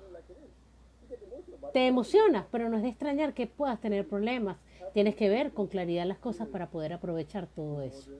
Te 1.73 1.87
emocionas, 1.87 2.45
pero 2.51 2.69
no 2.69 2.77
es 2.77 2.83
de 2.83 2.89
extrañar 2.89 3.33
que 3.33 3.47
puedas 3.47 3.79
tener 3.79 4.07
problemas. 4.07 4.57
Tienes 4.93 5.15
que 5.15 5.29
ver 5.29 5.51
con 5.53 5.67
claridad 5.67 6.05
las 6.05 6.17
cosas 6.17 6.47
para 6.47 6.69
poder 6.69 6.93
aprovechar 6.93 7.47
todo 7.47 7.81
eso 7.81 8.11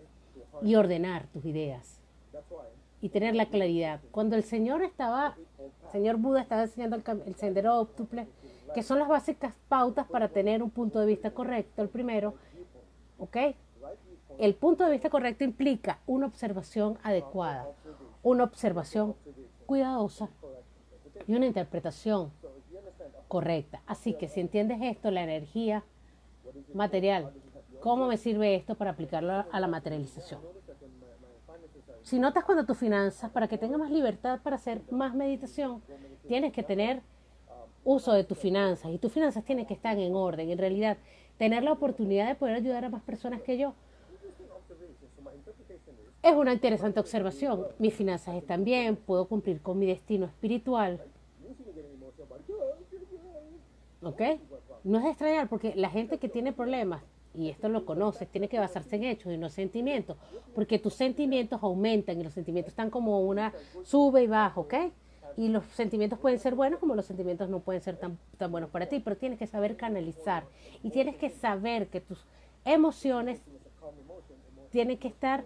y 0.61 0.75
ordenar 0.75 1.27
tus 1.27 1.45
ideas 1.45 2.01
y 3.01 3.09
tener 3.09 3.35
la 3.35 3.47
claridad. 3.47 3.99
Cuando 4.11 4.35
el 4.35 4.43
Señor 4.43 4.83
estaba, 4.83 5.35
el 5.59 5.91
Señor 5.91 6.17
Buda 6.17 6.41
estaba 6.41 6.63
enseñando 6.63 6.95
el, 6.95 7.03
el 7.25 7.35
sendero 7.35 7.79
óptuple, 7.79 8.27
que 8.73 8.83
son 8.83 8.99
las 8.99 9.07
básicas 9.07 9.53
pautas 9.67 10.07
para 10.07 10.29
tener 10.29 10.63
un 10.63 10.69
punto 10.69 10.99
de 10.99 11.07
vista 11.07 11.31
correcto. 11.31 11.81
El 11.81 11.89
primero, 11.89 12.35
¿ok? 13.17 13.37
El 14.37 14.55
punto 14.55 14.85
de 14.85 14.91
vista 14.91 15.09
correcto 15.09 15.43
implica 15.43 15.99
una 16.07 16.27
observación 16.27 16.97
adecuada, 17.03 17.67
una 18.23 18.43
observación 18.43 19.15
cuidadosa 19.65 20.29
y 21.27 21.35
una 21.35 21.45
interpretación 21.47 22.31
correcta. 23.27 23.81
Así 23.85 24.13
que 24.13 24.27
si 24.27 24.39
entiendes 24.39 24.79
esto, 24.81 25.11
la 25.11 25.23
energía 25.23 25.83
material, 26.73 27.33
¿cómo 27.79 28.07
me 28.07 28.17
sirve 28.17 28.55
esto 28.55 28.75
para 28.75 28.91
aplicarlo 28.91 29.45
a 29.51 29.59
la 29.59 29.67
materialización? 29.67 30.41
Si 32.11 32.19
notas 32.19 32.43
cuando 32.43 32.65
tus 32.65 32.77
finanzas, 32.77 33.31
para 33.31 33.47
que 33.47 33.57
tengas 33.57 33.79
más 33.79 33.89
libertad 33.89 34.41
para 34.43 34.57
hacer 34.57 34.81
más 34.91 35.15
meditación, 35.15 35.81
tienes 36.27 36.51
que 36.51 36.61
tener 36.61 37.01
uso 37.85 38.11
de 38.11 38.25
tus 38.25 38.37
finanzas 38.37 38.91
y 38.91 38.97
tus 38.97 39.13
finanzas 39.13 39.45
tienen 39.45 39.65
que 39.65 39.73
estar 39.73 39.97
en 39.97 40.13
orden. 40.13 40.49
En 40.49 40.57
realidad, 40.57 40.97
tener 41.37 41.63
la 41.63 41.71
oportunidad 41.71 42.27
de 42.27 42.35
poder 42.35 42.57
ayudar 42.57 42.83
a 42.83 42.89
más 42.89 43.01
personas 43.01 43.41
que 43.43 43.57
yo 43.57 43.75
es 46.21 46.33
una 46.33 46.51
interesante 46.51 46.99
observación. 46.99 47.67
Mis 47.79 47.93
finanzas 47.93 48.35
están 48.35 48.65
bien, 48.65 48.97
puedo 48.97 49.25
cumplir 49.29 49.61
con 49.61 49.79
mi 49.79 49.85
destino 49.85 50.25
espiritual. 50.25 50.99
¿Ok? 54.01 54.21
No 54.83 54.97
es 54.97 55.05
de 55.05 55.09
extrañar 55.11 55.47
porque 55.47 55.75
la 55.77 55.89
gente 55.89 56.17
que 56.17 56.27
tiene 56.27 56.51
problemas, 56.51 57.03
y 57.33 57.49
esto 57.49 57.69
lo 57.69 57.85
conoces, 57.85 58.27
tiene 58.27 58.47
que 58.49 58.59
basarse 58.59 58.95
en 58.97 59.05
hechos 59.05 59.33
y 59.33 59.37
no 59.37 59.49
sentimientos, 59.49 60.17
porque 60.53 60.79
tus 60.79 60.93
sentimientos 60.93 61.61
aumentan 61.63 62.19
y 62.19 62.23
los 62.23 62.33
sentimientos 62.33 62.71
están 62.71 62.89
como 62.89 63.21
una 63.21 63.53
sube 63.83 64.23
y 64.23 64.27
baja, 64.27 64.59
¿ok? 64.59 64.73
y 65.37 65.49
los 65.49 65.63
sentimientos 65.67 66.19
pueden 66.19 66.39
ser 66.39 66.55
buenos 66.55 66.79
como 66.79 66.95
los 66.95 67.05
sentimientos 67.05 67.49
no 67.49 67.59
pueden 67.59 67.81
ser 67.81 67.97
tan, 67.97 68.17
tan 68.37 68.51
buenos 68.51 68.69
para 68.69 68.87
ti, 68.87 68.99
pero 68.99 69.17
tienes 69.17 69.39
que 69.39 69.47
saber 69.47 69.77
canalizar 69.77 70.43
y 70.83 70.89
tienes 70.89 71.15
que 71.15 71.29
saber 71.29 71.87
que 71.87 72.01
tus 72.01 72.25
emociones 72.65 73.41
tienen 74.71 74.97
que 74.97 75.07
estar 75.07 75.45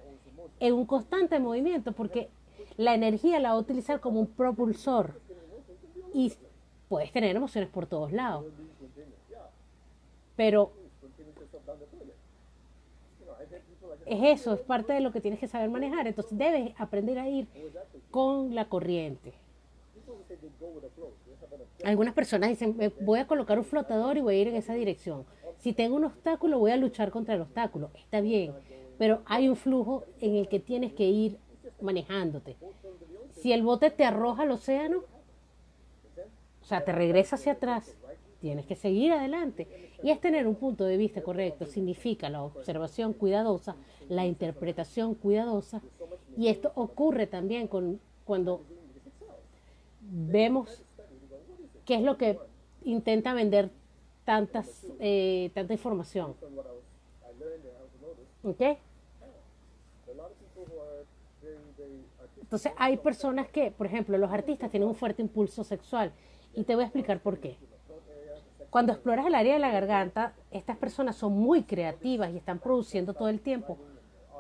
en 0.59 0.73
un 0.73 0.85
constante 0.85 1.39
movimiento 1.39 1.91
porque 1.91 2.29
la 2.77 2.93
energía 2.93 3.39
la 3.39 3.49
va 3.49 3.55
a 3.55 3.59
utilizar 3.59 3.99
como 3.99 4.19
un 4.19 4.27
propulsor 4.27 5.19
y 6.13 6.33
puedes 6.89 7.11
tener 7.11 7.35
emociones 7.35 7.69
por 7.69 7.85
todos 7.85 8.11
lados. 8.11 8.45
Pero 10.35 10.71
es 14.05 14.41
eso, 14.41 14.53
es 14.53 14.61
parte 14.61 14.93
de 14.93 14.99
lo 14.99 15.11
que 15.11 15.21
tienes 15.21 15.39
que 15.39 15.47
saber 15.47 15.69
manejar. 15.69 16.07
Entonces 16.07 16.37
debes 16.37 16.73
aprender 16.77 17.19
a 17.19 17.29
ir 17.29 17.47
con 18.11 18.53
la 18.53 18.65
corriente. 18.65 19.33
Algunas 21.83 22.13
personas 22.13 22.49
dicen, 22.49 22.77
voy 23.01 23.19
a 23.19 23.27
colocar 23.27 23.57
un 23.57 23.65
flotador 23.65 24.17
y 24.17 24.21
voy 24.21 24.35
a 24.35 24.41
ir 24.41 24.47
en 24.47 24.55
esa 24.55 24.73
dirección. 24.73 25.25
Si 25.57 25.73
tengo 25.73 25.95
un 25.95 26.05
obstáculo, 26.05 26.59
voy 26.59 26.71
a 26.71 26.77
luchar 26.77 27.11
contra 27.11 27.35
el 27.35 27.41
obstáculo. 27.41 27.91
Está 27.95 28.21
bien, 28.21 28.53
pero 28.97 29.21
hay 29.25 29.49
un 29.49 29.55
flujo 29.55 30.03
en 30.19 30.35
el 30.35 30.47
que 30.47 30.59
tienes 30.59 30.93
que 30.93 31.05
ir 31.05 31.37
manejándote. 31.81 32.55
Si 33.31 33.51
el 33.53 33.63
bote 33.63 33.91
te 33.91 34.05
arroja 34.05 34.43
al 34.43 34.51
océano, 34.51 35.03
o 36.61 36.65
sea, 36.65 36.83
te 36.83 36.91
regresa 36.91 37.35
hacia 37.35 37.53
atrás, 37.53 37.95
tienes 38.39 38.65
que 38.65 38.75
seguir 38.75 39.11
adelante. 39.11 39.67
Y 40.03 40.11
es 40.11 40.19
tener 40.19 40.47
un 40.47 40.55
punto 40.55 40.85
de 40.85 40.97
vista 40.97 41.21
correcto, 41.21 41.65
significa 41.65 42.29
la 42.29 42.43
observación 42.43 43.13
cuidadosa, 43.13 43.75
la 44.09 44.25
interpretación 44.25 45.15
cuidadosa. 45.15 45.81
Y 46.37 46.47
esto 46.47 46.71
ocurre 46.75 47.27
también 47.27 47.67
con, 47.67 47.99
cuando 48.25 48.61
vemos 50.01 50.83
qué 51.85 51.95
es 51.95 52.01
lo 52.01 52.17
que 52.17 52.39
intenta 52.83 53.33
vender 53.33 53.69
tantas, 54.23 54.85
eh, 54.99 55.51
tanta 55.53 55.73
información. 55.73 56.35
¿Ok? 58.43 58.61
Entonces 62.41 62.71
hay 62.77 62.97
personas 62.97 63.47
que, 63.49 63.71
por 63.71 63.87
ejemplo, 63.87 64.17
los 64.17 64.31
artistas 64.31 64.69
tienen 64.69 64.87
un 64.87 64.95
fuerte 64.95 65.21
impulso 65.21 65.63
sexual 65.63 66.11
y 66.53 66.63
te 66.63 66.75
voy 66.75 66.83
a 66.83 66.87
explicar 66.87 67.19
por 67.19 67.39
qué. 67.39 67.57
Cuando 68.69 68.93
exploras 68.93 69.25
el 69.25 69.35
área 69.35 69.53
de 69.53 69.59
la 69.59 69.71
garganta, 69.71 70.33
estas 70.51 70.77
personas 70.77 71.15
son 71.15 71.33
muy 71.33 71.63
creativas 71.63 72.31
y 72.31 72.37
están 72.37 72.59
produciendo 72.59 73.13
todo 73.13 73.29
el 73.29 73.39
tiempo 73.39 73.77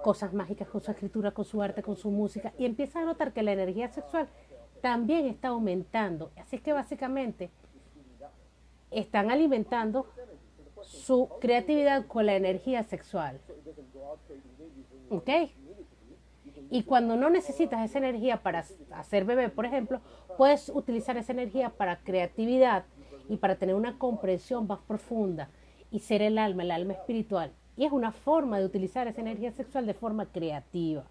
cosas 0.05 0.35
mágicas 0.35 0.67
con 0.67 0.83
su 0.83 0.91
escritura, 0.91 1.31
con 1.31 1.45
su 1.45 1.63
arte, 1.63 1.81
con 1.81 1.95
su 1.95 2.11
música 2.11 2.53
y 2.59 2.65
empiezas 2.65 2.97
a 2.97 3.05
notar 3.05 3.33
que 3.33 3.41
la 3.41 3.53
energía 3.53 3.87
sexual 3.87 4.27
también 4.79 5.25
está 5.25 5.47
aumentando. 5.47 6.29
Así 6.37 6.57
es 6.57 6.61
que 6.61 6.73
básicamente 6.73 7.49
están 8.91 9.31
alimentando 9.31 10.05
su 10.83 11.27
creatividad 11.41 12.05
con 12.05 12.27
la 12.27 12.35
energía 12.35 12.83
sexual. 12.83 13.41
¿Ok? 15.09 15.29
Y 16.69 16.83
cuando 16.83 17.15
no 17.15 17.31
necesitas 17.31 17.83
esa 17.83 17.97
energía 17.97 18.43
para 18.43 18.63
hacer 18.91 19.25
bebé, 19.25 19.49
por 19.49 19.65
ejemplo, 19.65 20.01
puedes 20.37 20.69
utilizar 20.69 21.17
esa 21.17 21.33
energía 21.33 21.71
para 21.71 22.01
creatividad 22.01 22.85
y 23.27 23.37
para 23.37 23.55
tener 23.55 23.73
una 23.73 23.97
comprensión 23.97 24.67
más 24.67 24.81
profunda 24.81 25.49
y 25.89 26.01
ser 26.01 26.21
el 26.21 26.37
alma, 26.37 26.61
el 26.61 26.69
alma 26.69 26.93
espiritual. 26.93 27.53
Y 27.77 27.85
es 27.85 27.91
una 27.91 28.11
forma 28.11 28.59
de 28.59 28.65
utilizar 28.65 29.07
esa 29.07 29.21
energía 29.21 29.51
sexual 29.51 29.85
de 29.85 29.93
forma 29.93 30.25
creativa. 30.27 31.03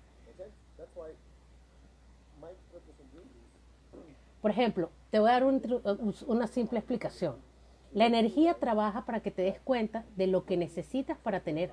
Por 4.41 4.51
ejemplo, 4.51 4.91
te 5.11 5.19
voy 5.19 5.31
a 5.31 5.41
dar 5.41 5.45
una 5.45 6.47
simple 6.47 6.79
explicación. 6.79 7.37
La 7.93 8.07
energía 8.07 8.55
trabaja 8.55 9.05
para 9.07 9.21
que 9.21 9.31
te 9.31 9.43
des 9.43 9.61
cuenta 9.61 10.05
de 10.17 10.27
lo 10.27 10.45
que 10.45 10.57
necesitas 10.57 11.17
para 11.17 11.41
tener 11.41 11.73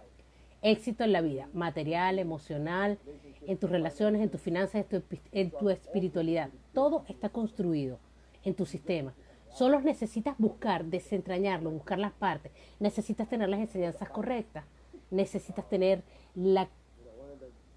éxito 0.62 1.04
en 1.04 1.12
la 1.12 1.22
vida, 1.22 1.50
material, 1.54 2.20
emocional, 2.20 3.00
en 3.48 3.58
tus 3.58 3.70
relaciones, 3.70 4.22
en 4.22 4.30
tus 4.30 4.40
finanzas, 4.40 4.86
en 5.32 5.52
tu 5.52 5.70
espiritualidad. 5.70 6.50
Todo 6.74 7.04
está 7.08 7.30
construido 7.30 8.00
en 8.44 8.54
tu 8.54 8.66
sistema. 8.66 9.14
Solo 9.50 9.82
necesitas 9.82 10.38
buscar, 10.38 10.86
desentrañarlo, 10.86 11.72
buscar 11.72 12.00
las 12.00 12.14
partes. 12.14 12.52
Necesitas 12.80 13.28
tener 13.28 13.50
las 13.50 13.60
enseñanzas 13.60 14.10
correctas. 14.10 14.64
Necesitas 15.12 15.68
tener 15.70 16.04
la 16.34 16.68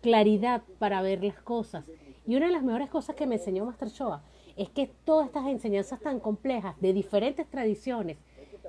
claridad 0.00 0.62
para 0.78 1.02
ver 1.02 1.22
las 1.22 1.40
cosas. 1.40 1.84
Y 2.26 2.36
una 2.36 2.46
de 2.46 2.52
las 2.52 2.62
mejores 2.62 2.88
cosas 2.88 3.16
que 3.16 3.26
me 3.26 3.36
enseñó 3.36 3.66
Master 3.66 3.88
Shoa 3.88 4.22
es 4.56 4.70
que 4.70 4.90
todas 5.04 5.26
estas 5.26 5.46
enseñanzas 5.46 6.00
tan 6.00 6.20
complejas 6.20 6.80
de 6.80 6.92
diferentes 6.92 7.46
tradiciones 7.48 8.16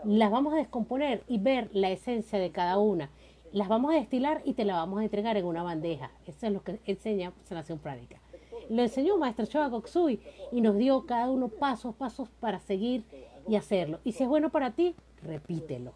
las 0.04 0.32
vamos 0.32 0.54
a 0.54 0.58
descomponer 0.58 1.24
y 1.28 1.38
ver 1.38 1.70
la 1.74 1.90
esencia 1.90 2.40
de 2.40 2.52
cada 2.52 2.78
una. 2.78 3.10
Las 3.52 3.68
vamos 3.68 3.94
a 3.94 3.98
destilar 3.98 4.42
y 4.46 4.54
te 4.54 4.66
la 4.66 4.76
vamos 4.76 5.00
a 5.00 5.04
entregar 5.04 5.38
en 5.38 5.46
una 5.46 5.64
bandeja. 5.64 6.12
Eso 6.26 6.48
es 6.48 6.54
lo 6.54 6.64
que 6.64 6.80
enseña 6.86 7.34
Sanación 7.44 7.80
Pránica. 7.80 8.20
Lo 8.70 8.82
enseñó 8.82 9.18
Maestro 9.18 9.46
Shoa 9.46 9.70
Goksui 9.70 10.20
y 10.52 10.62
nos 10.62 10.76
dio 10.78 11.06
cada 11.06 11.30
uno 11.30 11.50
pasos, 11.50 11.96
pasos 11.96 12.30
para 12.40 12.60
seguir 12.60 13.04
y 13.48 13.56
hacerlo. 13.56 14.00
Y 14.04 14.14
si 14.14 14.24
es 14.24 14.30
bueno 14.30 14.50
para 14.50 14.72
ti, 14.72 14.96
repítelo. 15.22 15.94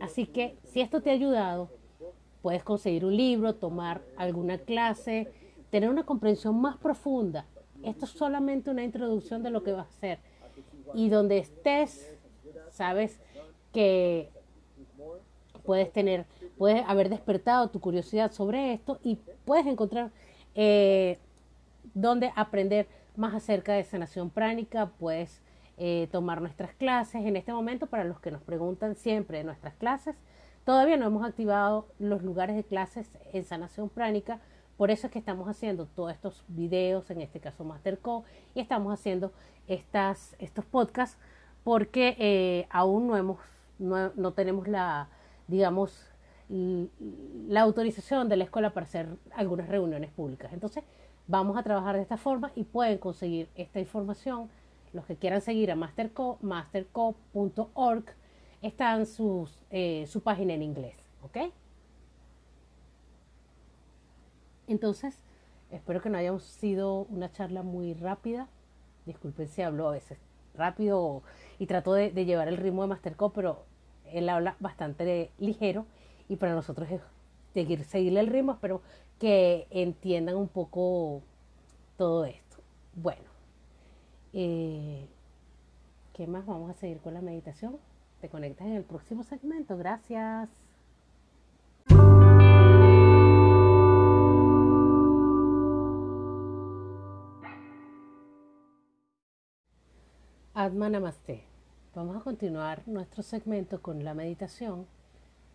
Así 0.00 0.26
que 0.26 0.56
si 0.64 0.80
esto 0.80 1.00
te 1.00 1.10
ha 1.10 1.12
ayudado, 1.12 1.70
puedes 2.42 2.64
conseguir 2.64 3.04
un 3.04 3.16
libro, 3.16 3.54
tomar 3.54 4.02
alguna 4.16 4.58
clase, 4.58 5.30
tener 5.70 5.88
una 5.90 6.04
comprensión 6.04 6.60
más 6.60 6.76
profunda. 6.76 7.46
Esto 7.82 8.04
es 8.04 8.10
solamente 8.10 8.70
una 8.70 8.82
introducción 8.82 9.42
de 9.42 9.50
lo 9.50 9.62
que 9.62 9.72
vas 9.72 9.86
a 9.86 9.90
hacer. 9.90 10.18
Y 10.94 11.08
donde 11.08 11.38
estés, 11.38 12.18
sabes 12.70 13.20
que 13.72 14.30
puedes 15.64 15.92
tener, 15.92 16.26
puedes 16.58 16.82
haber 16.86 17.08
despertado 17.08 17.68
tu 17.68 17.80
curiosidad 17.80 18.32
sobre 18.32 18.72
esto 18.72 18.98
y 19.04 19.18
puedes 19.44 19.66
encontrar 19.66 20.10
eh, 20.54 21.18
donde 21.94 22.32
aprender 22.34 22.88
más 23.16 23.34
acerca 23.34 23.74
de 23.74 23.84
sanación 23.84 24.30
pránica, 24.30 24.90
puedes 24.98 25.42
eh, 25.82 26.08
tomar 26.12 26.40
nuestras 26.40 26.74
clases. 26.74 27.24
En 27.24 27.36
este 27.36 27.52
momento, 27.52 27.86
para 27.86 28.04
los 28.04 28.20
que 28.20 28.30
nos 28.30 28.42
preguntan 28.42 28.94
siempre 28.94 29.38
de 29.38 29.44
nuestras 29.44 29.74
clases, 29.74 30.14
todavía 30.64 30.96
no 30.96 31.06
hemos 31.06 31.26
activado 31.26 31.88
los 31.98 32.22
lugares 32.22 32.54
de 32.54 32.64
clases 32.64 33.10
en 33.32 33.44
sanación 33.44 33.88
pránica. 33.88 34.40
Por 34.76 34.90
eso 34.90 35.06
es 35.06 35.12
que 35.12 35.18
estamos 35.18 35.48
haciendo 35.48 35.86
todos 35.86 36.12
estos 36.12 36.44
videos, 36.48 37.10
en 37.10 37.20
este 37.20 37.40
caso 37.40 37.64
MasterCo, 37.64 38.24
y 38.54 38.60
estamos 38.60 38.92
haciendo 38.92 39.32
estas, 39.66 40.36
estos 40.38 40.64
podcasts 40.64 41.18
porque 41.64 42.14
eh, 42.18 42.66
aún 42.70 43.06
no, 43.06 43.16
hemos, 43.16 43.38
no, 43.78 44.12
no 44.14 44.32
tenemos 44.32 44.68
la, 44.68 45.08
digamos, 45.48 46.06
la 46.48 47.60
autorización 47.60 48.28
de 48.28 48.36
la 48.36 48.44
escuela 48.44 48.70
para 48.70 48.84
hacer 48.84 49.08
algunas 49.34 49.68
reuniones 49.68 50.10
públicas. 50.10 50.52
Entonces, 50.52 50.84
Vamos 51.30 51.56
a 51.56 51.62
trabajar 51.62 51.94
de 51.94 52.02
esta 52.02 52.16
forma 52.16 52.50
y 52.56 52.64
pueden 52.64 52.98
conseguir 52.98 53.48
esta 53.54 53.78
información. 53.78 54.50
Los 54.92 55.06
que 55.06 55.16
quieran 55.16 55.40
seguir 55.40 55.70
a 55.70 55.76
Masterco, 55.76 56.38
masterco.org, 56.42 58.04
está 58.62 59.04
sus, 59.06 59.62
eh, 59.70 60.06
su 60.08 60.22
página 60.22 60.54
en 60.54 60.62
inglés. 60.62 60.94
¿Ok? 61.22 61.52
Entonces, 64.66 65.18
espero 65.70 66.00
que 66.00 66.10
no 66.10 66.18
hayamos 66.18 66.44
sido 66.44 67.02
una 67.10 67.30
charla 67.32 67.62
muy 67.62 67.94
rápida. 67.94 68.48
Disculpen 69.06 69.48
si 69.48 69.62
hablo 69.62 69.88
a 69.88 69.92
veces 69.92 70.18
rápido 70.54 71.22
y 71.58 71.66
trato 71.66 71.92
de, 71.94 72.10
llevar 72.24 72.48
el 72.48 72.56
ritmo 72.56 72.82
de 72.82 72.88
Masterco, 72.88 73.32
pero 73.32 73.64
él 74.12 74.28
habla 74.28 74.56
bastante 74.60 75.30
ligero 75.38 75.86
y 76.28 76.36
para 76.36 76.54
nosotros 76.54 76.90
es 76.90 77.00
seguir, 77.52 77.84
seguirle 77.84 78.20
el 78.20 78.26
ritmo. 78.28 78.52
Espero 78.52 78.82
que 79.18 79.66
entiendan 79.70 80.36
un 80.36 80.48
poco 80.48 81.22
todo 81.96 82.24
esto. 82.24 82.58
Bueno, 82.94 83.29
eh, 84.32 85.06
¿qué 86.12 86.26
más? 86.26 86.46
Vamos 86.46 86.70
a 86.70 86.74
seguir 86.74 86.98
con 87.00 87.14
la 87.14 87.20
meditación. 87.20 87.78
Te 88.20 88.28
conectas 88.28 88.66
en 88.66 88.74
el 88.74 88.84
próximo 88.84 89.22
segmento. 89.22 89.76
Gracias. 89.76 90.48
Atma 100.54 100.90
Namaste. 100.90 101.44
Vamos 101.94 102.16
a 102.16 102.20
continuar 102.20 102.82
nuestro 102.86 103.22
segmento 103.22 103.80
con 103.82 104.04
la 104.04 104.14
meditación. 104.14 104.86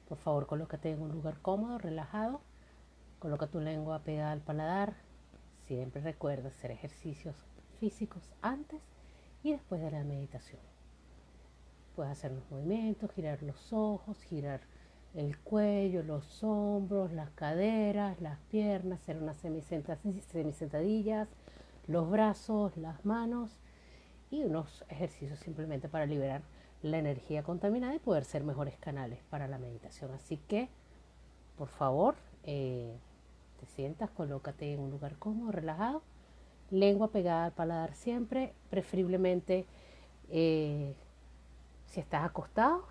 Por 0.09 0.17
favor, 0.17 0.47
colócate 0.47 0.91
en 0.91 1.01
un 1.01 1.11
lugar 1.11 1.41
cómodo, 1.41 1.77
relajado 1.77 2.41
Coloca 3.25 3.47
tu 3.47 3.59
lengua 3.59 4.03
pegada 4.03 4.33
al 4.33 4.41
paladar. 4.41 4.93
Siempre 5.67 5.99
recuerda 6.01 6.49
hacer 6.49 6.69
ejercicios 6.69 7.35
antes 8.41 8.82
y 9.43 9.52
después 9.52 9.82
de 9.82 9.91
la 9.91 10.04
meditación. 10.04 10.62
Puedes 11.95 12.12
hacer 12.12 12.32
los 12.32 12.50
movimientos, 12.52 13.12
girar 13.12 13.41
los 13.43 13.71
ojos, 13.71 14.21
girar 14.24 14.62
el 15.13 15.38
cuello, 15.39 16.04
los 16.04 16.43
hombros, 16.43 17.12
las 17.13 17.30
caderas, 17.32 18.19
las 18.19 18.39
piernas, 18.52 19.00
hacer 19.02 19.17
unas 19.17 19.38
semisentadillas, 19.38 21.30
los 21.88 22.10
brazos, 22.10 22.76
las 22.76 23.06
manos 23.06 23.60
y 24.30 24.43
unos 24.43 24.84
ejercicios 24.89 25.39
simplemente 25.39 25.88
para 25.88 26.06
liberar 26.06 26.41
la 26.82 26.98
energía 26.98 27.43
contaminada 27.43 27.95
y 27.95 28.00
poder 28.00 28.26
ser 28.26 28.43
mejores 28.43 28.78
canales 28.78 29.19
para 29.30 29.48
la 29.48 29.58
meditación. 29.58 30.12
Así 30.12 30.38
que, 30.38 30.69
por 31.58 31.69
favor, 31.69 32.15
eh, 32.43 32.98
te 33.60 33.65
sientas, 33.67 34.10
colócate 34.12 34.74
en 34.74 34.82
un 34.82 34.91
lugar 34.91 35.17
cómodo, 35.17 35.52
relajado, 35.52 36.04
lengua 36.79 37.09
pegada 37.09 37.45
al 37.45 37.51
paladar 37.51 37.93
siempre, 37.95 38.53
preferiblemente 38.69 39.65
eh, 40.29 40.95
si 41.88 41.99
estás 41.99 42.23
acostado 42.23 42.85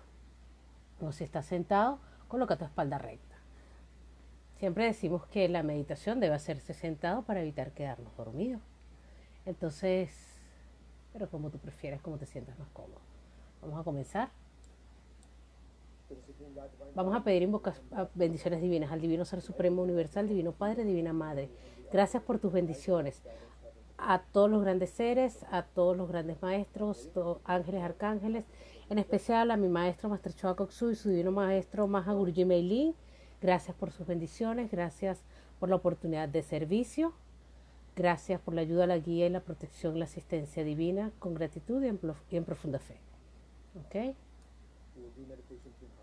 o 1.01 1.11
si 1.11 1.23
estás 1.23 1.45
sentado, 1.45 1.99
coloca 2.27 2.57
tu 2.57 2.65
espalda 2.65 2.97
recta. 2.97 3.35
Siempre 4.57 4.85
decimos 4.85 5.25
que 5.27 5.49
la 5.49 5.63
meditación 5.63 6.19
debe 6.19 6.35
hacerse 6.35 6.73
sentado 6.73 7.23
para 7.23 7.41
evitar 7.41 7.71
quedarnos 7.71 8.15
dormidos. 8.15 8.61
Entonces, 9.45 10.11
pero 11.11 11.29
como 11.29 11.49
tú 11.49 11.59
prefieres, 11.59 12.01
como 12.01 12.17
te 12.17 12.25
sientas 12.25 12.57
más 12.57 12.69
cómodo. 12.69 13.01
Vamos 13.61 13.79
a 13.79 13.83
comenzar. 13.83 14.29
Vamos 16.93 17.15
a 17.15 17.23
pedir 17.23 17.49
bendiciones 18.13 18.61
divinas 18.61 18.91
al 18.91 19.01
Divino 19.01 19.25
Ser 19.25 19.41
Supremo 19.41 19.81
Universal, 19.81 20.27
Divino 20.27 20.51
Padre, 20.51 20.85
Divina 20.85 21.13
Madre. 21.13 21.49
Gracias 21.91 22.23
por 22.23 22.39
tus 22.39 22.53
bendiciones. 22.53 23.21
A 23.97 24.21
todos 24.21 24.49
los 24.49 24.61
grandes 24.61 24.89
seres, 24.89 25.45
a 25.51 25.63
todos 25.63 25.95
los 25.95 26.07
grandes 26.09 26.41
maestros, 26.41 27.09
ángeles, 27.45 27.81
arcángeles, 27.81 28.45
en 28.89 28.99
especial 28.99 29.51
a 29.51 29.57
mi 29.57 29.67
maestro 29.67 30.09
Master 30.09 30.33
Choa 30.33 30.55
y 30.91 30.95
su 30.95 31.09
divino 31.09 31.31
maestro 31.31 31.87
Maha 31.87 32.13
Meilin. 32.13 32.93
Gracias 33.41 33.75
por 33.75 33.91
sus 33.91 34.05
bendiciones, 34.07 34.71
gracias 34.71 35.23
por 35.59 35.69
la 35.69 35.75
oportunidad 35.75 36.27
de 36.29 36.41
servicio, 36.41 37.13
gracias 37.95 38.41
por 38.41 38.53
la 38.53 38.61
ayuda, 38.61 38.87
la 38.87 38.97
guía 38.97 39.27
y 39.27 39.29
la 39.29 39.41
protección, 39.41 39.97
la 39.99 40.05
asistencia 40.05 40.63
divina, 40.63 41.11
con 41.19 41.33
gratitud 41.33 41.83
y 41.83 41.87
en, 42.35 42.45
profunda 42.45 42.79
fe. 42.79 42.97
¿Okay? 43.85 44.15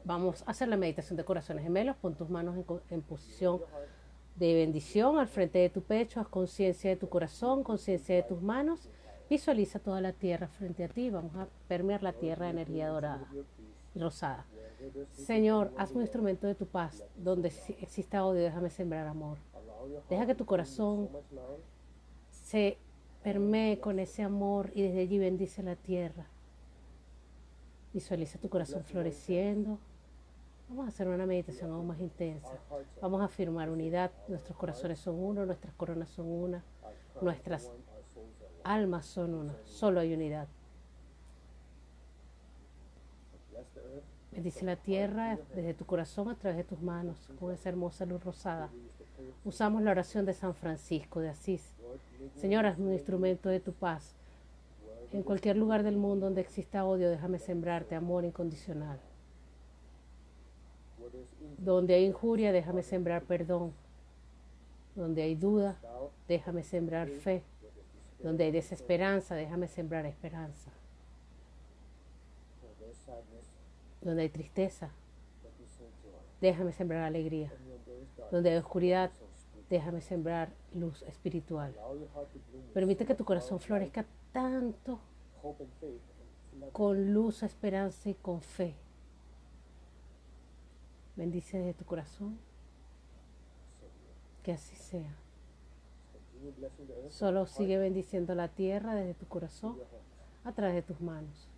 Vamos 0.04 0.42
a 0.46 0.50
hacer 0.50 0.68
la 0.68 0.76
meditación 0.76 1.16
de 1.16 1.24
corazones 1.24 1.62
gemelos. 1.64 1.96
Pon 1.96 2.14
tus 2.14 2.28
manos 2.28 2.56
en, 2.90 3.02
posición 3.02 3.60
de 4.36 4.54
bendición 4.54 5.18
al 5.18 5.28
frente 5.28 5.58
de 5.58 5.70
tu 5.70 5.82
pecho. 5.82 6.20
Haz 6.20 6.28
conciencia 6.28 6.90
de 6.90 6.96
tu 6.96 7.08
corazón, 7.08 7.62
conciencia 7.62 8.14
de 8.14 8.22
tus 8.22 8.40
manos. 8.42 8.88
Visualiza 9.28 9.78
toda 9.78 10.00
la 10.00 10.12
tierra 10.12 10.48
frente 10.48 10.84
a 10.84 10.88
ti. 10.88 11.10
Vamos 11.10 11.34
a 11.36 11.48
permear 11.68 12.02
la 12.02 12.12
tierra 12.12 12.46
de 12.46 12.52
energía 12.52 12.88
dorada 12.88 13.28
y 13.94 13.98
rosada. 13.98 14.46
Señor, 15.12 15.72
hazme 15.76 15.96
un 15.96 16.02
instrumento 16.02 16.46
de 16.46 16.54
tu 16.54 16.66
paz. 16.66 17.04
Donde 17.16 17.52
exista 17.80 18.24
odio, 18.24 18.42
déjame 18.42 18.70
sembrar 18.70 19.06
amor. 19.06 19.38
Deja 20.08 20.26
que 20.26 20.34
tu 20.34 20.44
corazón 20.44 21.08
se 22.30 22.78
permee 23.22 23.78
con 23.78 23.98
ese 23.98 24.22
amor 24.22 24.70
y 24.74 24.82
desde 24.82 25.00
allí 25.00 25.18
bendice 25.18 25.62
la 25.62 25.76
tierra. 25.76 26.26
Visualiza 27.92 28.38
tu 28.38 28.48
corazón 28.48 28.84
floreciendo 28.84 29.78
Vamos 30.72 30.86
a 30.86 30.88
hacer 30.88 31.06
una 31.06 31.26
meditación 31.26 31.70
aún 31.70 31.86
más 31.86 32.00
intensa. 32.00 32.58
Vamos 33.02 33.20
a 33.20 33.26
afirmar 33.26 33.68
unidad. 33.68 34.10
Nuestros 34.26 34.56
corazones 34.56 34.98
son 34.98 35.22
uno, 35.22 35.44
nuestras 35.44 35.74
coronas 35.74 36.08
son 36.08 36.28
una, 36.28 36.64
nuestras 37.20 37.70
almas 38.64 39.04
son 39.04 39.34
una. 39.34 39.54
Solo 39.66 40.00
hay 40.00 40.14
unidad. 40.14 40.48
Bendice 44.30 44.64
la 44.64 44.76
tierra 44.76 45.38
desde 45.54 45.74
tu 45.74 45.84
corazón 45.84 46.30
a 46.30 46.36
través 46.36 46.56
de 46.56 46.64
tus 46.64 46.80
manos 46.80 47.18
con 47.38 47.52
esa 47.52 47.68
hermosa 47.68 48.06
luz 48.06 48.24
rosada. 48.24 48.70
Usamos 49.44 49.82
la 49.82 49.90
oración 49.90 50.24
de 50.24 50.32
San 50.32 50.54
Francisco 50.54 51.20
de 51.20 51.28
Asís. 51.28 51.74
Señor, 52.36 52.64
es 52.64 52.78
un 52.78 52.94
instrumento 52.94 53.50
de 53.50 53.60
tu 53.60 53.74
paz. 53.74 54.14
En 55.12 55.22
cualquier 55.22 55.58
lugar 55.58 55.82
del 55.82 55.98
mundo 55.98 56.24
donde 56.24 56.40
exista 56.40 56.86
odio, 56.86 57.10
déjame 57.10 57.38
sembrarte 57.38 57.94
amor 57.94 58.24
incondicional. 58.24 58.98
Donde 61.58 61.94
hay 61.94 62.04
injuria, 62.04 62.52
déjame 62.52 62.82
sembrar 62.82 63.22
perdón. 63.22 63.72
Donde 64.94 65.22
hay 65.22 65.34
duda, 65.34 65.78
déjame 66.28 66.62
sembrar 66.62 67.08
fe. 67.08 67.42
Donde 68.22 68.44
hay 68.44 68.50
desesperanza, 68.50 69.34
déjame 69.34 69.68
sembrar 69.68 70.06
esperanza. 70.06 70.70
Donde 74.00 74.22
hay 74.22 74.28
tristeza, 74.28 74.90
déjame 76.40 76.72
sembrar 76.72 77.02
alegría. 77.02 77.52
Donde 78.30 78.50
hay 78.50 78.56
oscuridad, 78.56 79.10
déjame 79.70 80.00
sembrar 80.00 80.50
luz 80.74 81.02
espiritual. 81.02 81.74
Permite 82.74 83.06
que 83.06 83.14
tu 83.14 83.24
corazón 83.24 83.58
florezca 83.60 84.04
tanto 84.32 84.98
con 86.72 87.12
luz, 87.12 87.42
esperanza 87.42 88.08
y 88.08 88.14
con 88.14 88.40
fe. 88.40 88.74
Bendice 91.16 91.58
desde 91.58 91.74
tu 91.74 91.84
corazón. 91.84 92.38
Que 94.42 94.52
así 94.52 94.74
sea. 94.74 95.14
Solo 97.10 97.46
sigue 97.46 97.78
bendiciendo 97.78 98.34
la 98.34 98.48
tierra 98.48 98.94
desde 98.94 99.14
tu 99.14 99.26
corazón 99.26 99.78
a 100.44 100.52
través 100.52 100.74
de 100.74 100.82
tus 100.82 101.00
manos. 101.00 101.48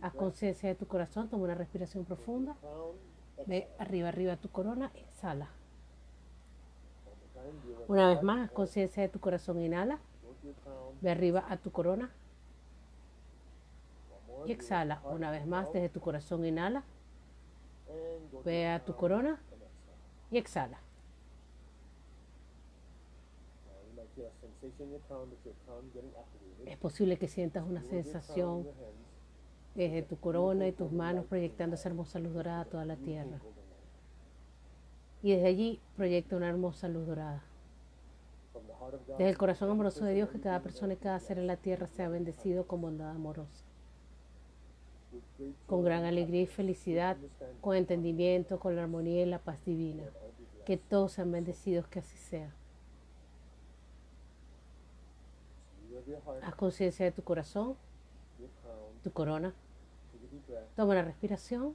Haz 0.00 0.14
conciencia 0.14 0.68
de 0.68 0.74
tu 0.74 0.86
corazón, 0.86 1.28
toma 1.28 1.44
una 1.44 1.54
respiración 1.54 2.04
profunda. 2.04 2.56
Ve 3.46 3.68
arriba, 3.78 4.08
arriba 4.08 4.36
tu 4.36 4.50
corona, 4.50 4.90
exhala. 4.94 5.48
Una 7.86 8.08
vez 8.08 8.22
más, 8.22 8.46
haz 8.46 8.50
conciencia 8.50 9.02
de 9.02 9.08
tu 9.08 9.20
corazón, 9.20 9.60
inhala. 9.60 10.00
Ve 11.00 11.10
arriba 11.10 11.44
a 11.48 11.56
tu 11.56 11.70
corona. 11.70 12.10
Y 14.46 14.52
exhala. 14.52 15.02
Una 15.04 15.30
vez 15.30 15.46
más, 15.46 15.72
desde 15.72 15.88
tu 15.88 16.00
corazón, 16.00 16.44
inhala. 16.44 16.84
Ve 18.44 18.66
a 18.66 18.84
tu 18.84 18.94
corona. 18.94 19.40
Y 20.30 20.38
exhala. 20.38 20.80
Es 26.66 26.76
posible 26.76 27.18
que 27.18 27.28
sientas 27.28 27.64
una 27.66 27.82
sensación 27.82 28.66
desde 29.74 30.02
tu 30.02 30.18
corona 30.18 30.66
y 30.66 30.72
tus 30.72 30.90
manos 30.90 31.24
proyectando 31.26 31.76
esa 31.76 31.88
hermosa 31.88 32.18
luz 32.18 32.34
dorada 32.34 32.62
a 32.62 32.64
toda 32.64 32.84
la 32.84 32.96
tierra. 32.96 33.40
Y 35.22 35.32
desde 35.32 35.46
allí 35.46 35.80
proyecta 35.96 36.36
una 36.36 36.48
hermosa 36.48 36.88
luz 36.88 37.06
dorada. 37.06 37.44
Desde 39.18 39.28
el 39.28 39.38
corazón 39.38 39.70
amoroso 39.70 40.04
de 40.04 40.14
Dios, 40.14 40.30
que 40.30 40.40
cada 40.40 40.60
persona 40.62 40.94
y 40.94 40.96
cada 40.96 41.20
ser 41.20 41.38
en 41.38 41.46
la 41.46 41.56
tierra 41.56 41.86
sea 41.88 42.08
bendecido 42.08 42.66
con 42.66 42.80
bondad 42.80 43.10
amorosa. 43.10 43.67
Con 45.66 45.84
gran 45.84 46.04
alegría 46.04 46.42
y 46.42 46.46
felicidad, 46.46 47.16
con 47.60 47.76
entendimiento, 47.76 48.58
con 48.58 48.76
la 48.76 48.82
armonía 48.82 49.22
y 49.22 49.26
la 49.26 49.38
paz 49.38 49.64
divina. 49.64 50.04
Que 50.64 50.76
todos 50.76 51.12
sean 51.12 51.32
bendecidos, 51.32 51.86
que 51.86 52.00
así 52.00 52.16
sea. 52.16 52.52
Haz 56.42 56.54
conciencia 56.54 57.04
de 57.04 57.12
tu 57.12 57.22
corazón, 57.22 57.76
tu 59.02 59.12
corona. 59.12 59.54
Toma 60.76 60.92
una 60.92 61.02
respiración 61.02 61.74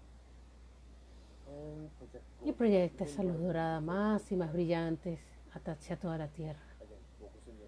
y 2.44 2.52
proyecta 2.52 3.04
esa 3.04 3.24
luz 3.24 3.40
dorada 3.40 3.80
más 3.80 4.32
y 4.32 4.36
más 4.36 4.52
brillante 4.52 5.20
hacia 5.66 5.98
toda 5.98 6.18
la 6.18 6.28
tierra. 6.28 6.62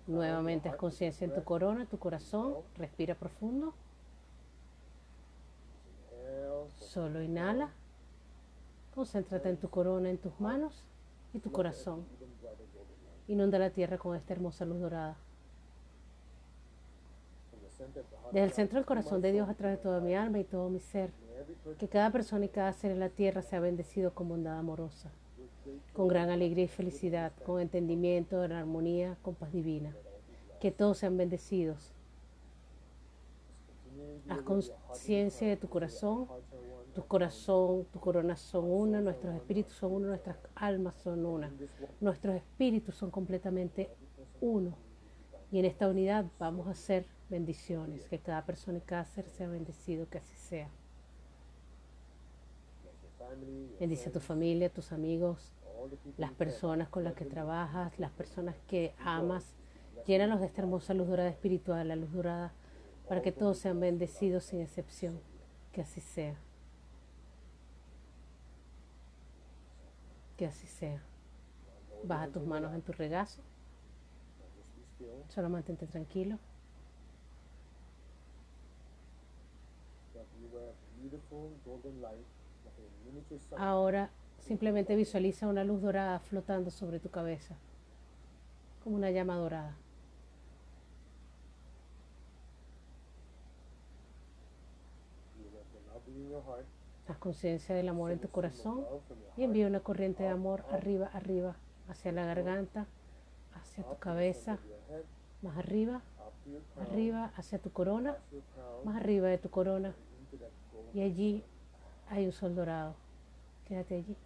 Nuevamente 0.08 0.69
haz 0.69 0.75
conciencia 0.75 1.25
en 1.25 1.34
tu 1.34 1.43
corona, 1.43 1.86
tu 1.86 1.97
corazón. 1.97 2.56
Respira 2.78 3.15
profundo. 3.15 3.73
Solo 6.95 7.21
inhala. 7.21 7.71
Concéntrate 8.95 9.49
en 9.49 9.58
tu 9.58 9.69
corona, 9.69 10.10
en 10.10 10.17
tus 10.17 10.39
manos 10.39 10.86
y 11.34 11.39
tu 11.39 11.51
corazón. 11.51 12.05
Inunda 13.27 13.60
la 13.60 13.69
tierra 13.69 13.97
con 13.97 14.15
esta 14.15 14.31
hermosa 14.31 14.63
luz 14.63 14.79
dorada. 14.79 15.17
Desde 18.31 18.45
el 18.45 18.53
centro 18.53 18.77
del 18.79 18.86
corazón 18.86 19.21
de 19.21 19.34
Dios 19.34 19.49
a 19.49 19.55
través 19.55 19.77
de 19.77 19.84
toda 19.84 19.99
mi 19.99 20.15
alma 20.15 20.39
y 20.39 20.45
todo 20.45 20.69
mi 20.69 20.79
ser. 20.79 21.12
Que 21.79 21.89
cada 21.89 22.12
persona 22.13 22.45
y 22.45 22.49
cada 22.49 22.71
ser 22.71 22.91
en 22.91 23.01
la 23.01 23.10
tierra 23.10 23.41
sea 23.41 23.60
bendecido 23.60 24.13
con 24.13 24.29
bondad 24.29 24.58
amorosa, 24.58 25.12
con 25.91 26.08
gran 26.08 26.29
alegría 26.29 26.63
y 26.63 26.69
felicidad, 26.69 27.34
con 27.45 27.60
entendimiento, 27.60 28.41
en 28.41 28.53
armonía, 28.53 29.17
con 29.21 29.36
paz 29.36 29.51
divina. 29.51 29.93
Que 30.62 30.71
todos 30.71 30.99
sean 30.99 31.17
bendecidos. 31.17 31.93
Haz 34.29 34.41
conciencia 34.41 35.47
de 35.47 35.58
tu 35.58 35.67
corazón. 35.67 36.27
Tu 36.95 37.05
corazón, 37.05 37.86
tu 37.91 37.99
corona 37.99 38.38
son 38.38 38.71
una, 38.71 39.01
nuestros 39.01 39.36
espíritus 39.36 39.73
son 39.73 39.91
uno, 39.91 40.08
nuestras 40.08 40.38
almas 40.55 40.95
son 40.95 41.25
una. 41.25 41.53
Nuestros 41.99 42.38
espíritus 42.38 42.95
son 42.95 43.12
completamente 43.12 43.89
uno. 44.39 44.77
Y 45.51 45.60
en 45.60 45.65
esta 45.65 45.89
unidad 45.89 46.25
vamos 46.39 46.67
a 46.67 46.73
ser 46.73 47.05
bendiciones, 47.29 48.08
que 48.08 48.19
cada 48.19 48.45
persona 48.45 48.77
y 48.77 48.81
cada 48.81 49.03
ser 49.03 49.27
sea 49.27 49.49
bendecido, 49.49 50.08
que 50.08 50.19
así 50.19 50.38
sea. 50.38 50.69
Bendice 53.77 54.08
a 54.08 54.13
tu 54.13 54.21
familia, 54.21 54.67
a 54.67 54.69
tus 54.69 54.93
amigos, 54.93 55.53
las 56.17 56.31
personas 56.31 56.88
con 56.88 57.03
las 57.03 57.13
que 57.13 57.25
trabajas, 57.25 57.99
las 57.99 58.12
personas 58.12 58.55
que 58.67 58.93
amas. 58.99 59.53
Llénalos 60.08 60.39
de 60.39 60.45
esta 60.45 60.62
hermosa 60.62 60.93
luz 60.93 61.08
dorada 61.08 61.29
espiritual, 61.29 61.89
la 61.89 61.97
luz 61.97 62.13
dorada, 62.13 62.53
para 63.10 63.21
que 63.21 63.34
todos 63.34 63.58
sean 63.58 63.81
bendecidos 63.81 64.45
sin 64.45 64.62
excepción. 64.62 65.19
Que 65.73 65.81
así 65.81 65.99
sea. 65.99 66.39
Que 70.38 70.45
así 70.45 70.67
sea. 70.67 71.02
Baja 72.04 72.28
tus 72.28 72.45
manos 72.45 72.74
en 72.74 72.82
tu 72.82 72.91
regazo. 72.91 73.41
Solo 75.30 75.50
mantente 75.50 75.88
tranquilo. 75.88 76.38
Ahora 83.58 84.10
simplemente 84.39 84.95
visualiza 84.95 85.48
una 85.48 85.63
luz 85.63 85.82
dorada 85.82 86.19
flotando 86.19 86.71
sobre 86.71 87.00
tu 87.00 87.10
cabeza, 87.10 87.56
como 88.84 88.95
una 88.95 89.12
llama 89.12 89.36
dorada. 89.36 89.76
Haz 97.07 97.17
conciencia 97.17 97.75
del 97.75 97.87
amor 97.89 98.11
en 98.11 98.19
tu 98.19 98.29
corazón 98.29 98.83
y 99.37 99.43
envía 99.43 99.67
una 99.67 99.79
corriente 99.79 100.23
de 100.23 100.29
amor 100.29 100.65
arriba, 100.71 101.09
arriba, 101.13 101.55
hacia 101.87 102.11
la 102.11 102.25
garganta, 102.25 102.87
hacia 103.53 103.83
tu 103.83 103.97
cabeza, 103.99 104.57
más 105.43 105.57
arriba, 105.57 106.01
arriba, 106.81 107.31
hacia 107.35 107.59
tu 107.59 107.71
corona, 107.71 108.17
más 108.83 108.95
arriba 108.95 109.27
de 109.27 109.37
tu 109.37 109.49
corona. 109.49 109.93
Y 110.93 111.01
allí 111.01 111.43
hay 112.09 112.25
un 112.25 112.31
sol 112.31 112.55
dorado. 112.55 112.95
Quédate 113.65 113.95
allí. 113.95 114.17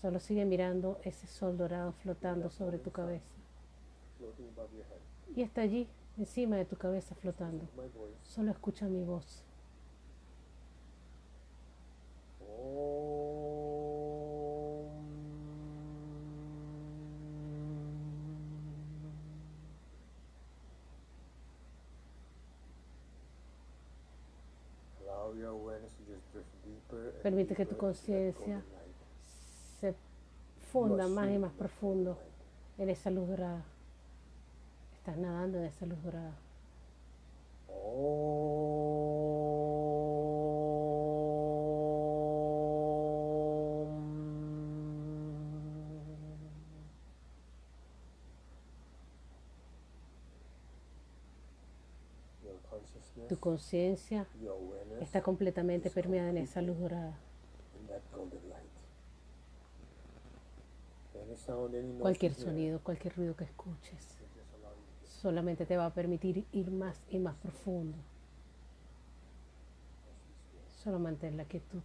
Solo 0.00 0.20
sigue 0.20 0.44
mirando 0.44 1.00
ese 1.02 1.26
sol 1.26 1.56
dorado 1.56 1.92
flotando 1.92 2.50
sobre 2.50 2.78
tu 2.78 2.92
cabeza. 2.92 3.26
Y 5.34 5.42
está 5.42 5.62
allí, 5.62 5.88
encima 6.18 6.56
de 6.56 6.64
tu 6.64 6.76
cabeza 6.76 7.14
flotando. 7.14 7.64
Solo 8.22 8.50
escucha 8.50 8.86
mi 8.86 9.02
voz. 9.02 9.44
Permite 27.22 27.54
que 27.54 27.66
tu 27.66 27.76
conciencia 27.76 28.62
se 29.80 29.94
funda 30.72 31.06
más 31.08 31.28
y 31.30 31.38
más 31.38 31.52
profundo 31.52 32.18
en 32.78 32.88
esa 32.88 33.10
luz 33.10 33.28
dorada. 33.28 33.64
Estás 34.94 35.16
nadando 35.16 35.58
en 35.58 35.64
esa 35.64 35.86
luz 35.86 36.02
dorada. 36.02 36.34
Tu 53.28 53.38
conciencia 53.38 54.26
está 55.00 55.22
completamente 55.22 55.90
permeada 55.90 56.30
en 56.30 56.38
esa 56.38 56.62
luz 56.62 56.78
dorada. 56.78 57.18
Cualquier 62.00 62.34
sonido, 62.34 62.80
cualquier 62.80 63.14
ruido 63.16 63.36
que 63.36 63.44
escuches, 63.44 64.18
solamente 65.20 65.66
te 65.66 65.76
va 65.76 65.86
a 65.86 65.94
permitir 65.94 66.46
ir 66.52 66.70
más 66.70 67.00
y 67.10 67.18
más 67.18 67.36
profundo. 67.36 67.98
Solo 70.82 70.98
mantén 70.98 71.36
la 71.36 71.44
quietud. 71.44 71.82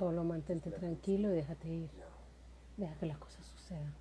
Solo 0.00 0.24
mantente 0.24 0.70
tranquilo 0.70 1.30
y 1.30 1.34
déjate 1.34 1.68
ir. 1.68 1.90
Deja 2.78 2.94
que 2.96 3.04
las 3.04 3.18
cosas 3.18 3.44
sucedan. 3.44 3.92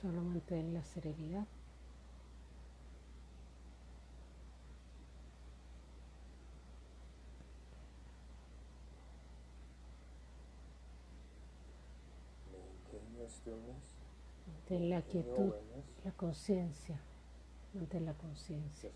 Solo 0.00 0.20
mantén 0.20 0.74
la 0.74 0.84
serenidad. 0.84 1.46
Mantén 14.46 14.90
la 14.90 15.00
quietud, 15.00 15.54
la 16.04 16.12
conciencia. 16.12 17.00
Mantén 17.72 18.04
la 18.04 18.12
conciencia. 18.12 18.90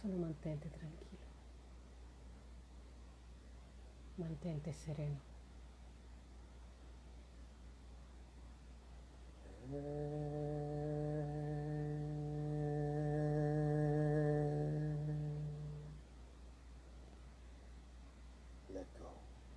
Solo 0.00 0.16
mantente 0.16 0.68
tranquilo. 0.68 1.26
Mantente 4.16 4.72
sereno. 4.72 5.27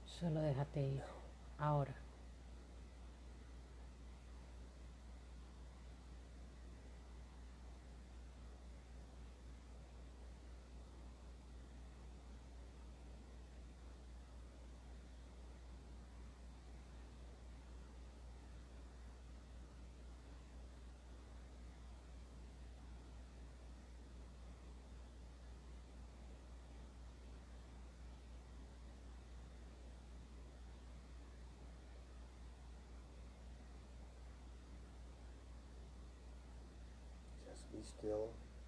Solo 0.06 0.42
déjate 0.42 0.82
ir. 0.82 1.04
Ahora. 1.58 2.11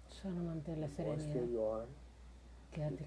Solo 0.08 0.40
mantén 0.42 0.80
la 0.80 0.88
serenidad. 0.88 1.86
Quédate. 2.72 3.04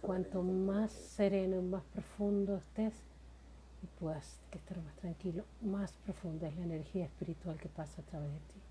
Cuanto 0.00 0.42
más 0.42 0.90
sereno 0.90 1.56
y 1.58 1.62
más 1.62 1.84
profundo 1.84 2.56
estés 2.56 2.94
y 3.82 3.86
puedas 3.98 4.40
estar 4.52 4.78
más 4.82 4.94
tranquilo, 4.96 5.44
más 5.60 5.92
profunda 6.04 6.48
es 6.48 6.56
la 6.56 6.64
energía 6.64 7.04
espiritual 7.04 7.58
que 7.58 7.68
pasa 7.68 8.00
a 8.02 8.04
través 8.04 8.32
de 8.32 8.38
ti. 8.38 8.61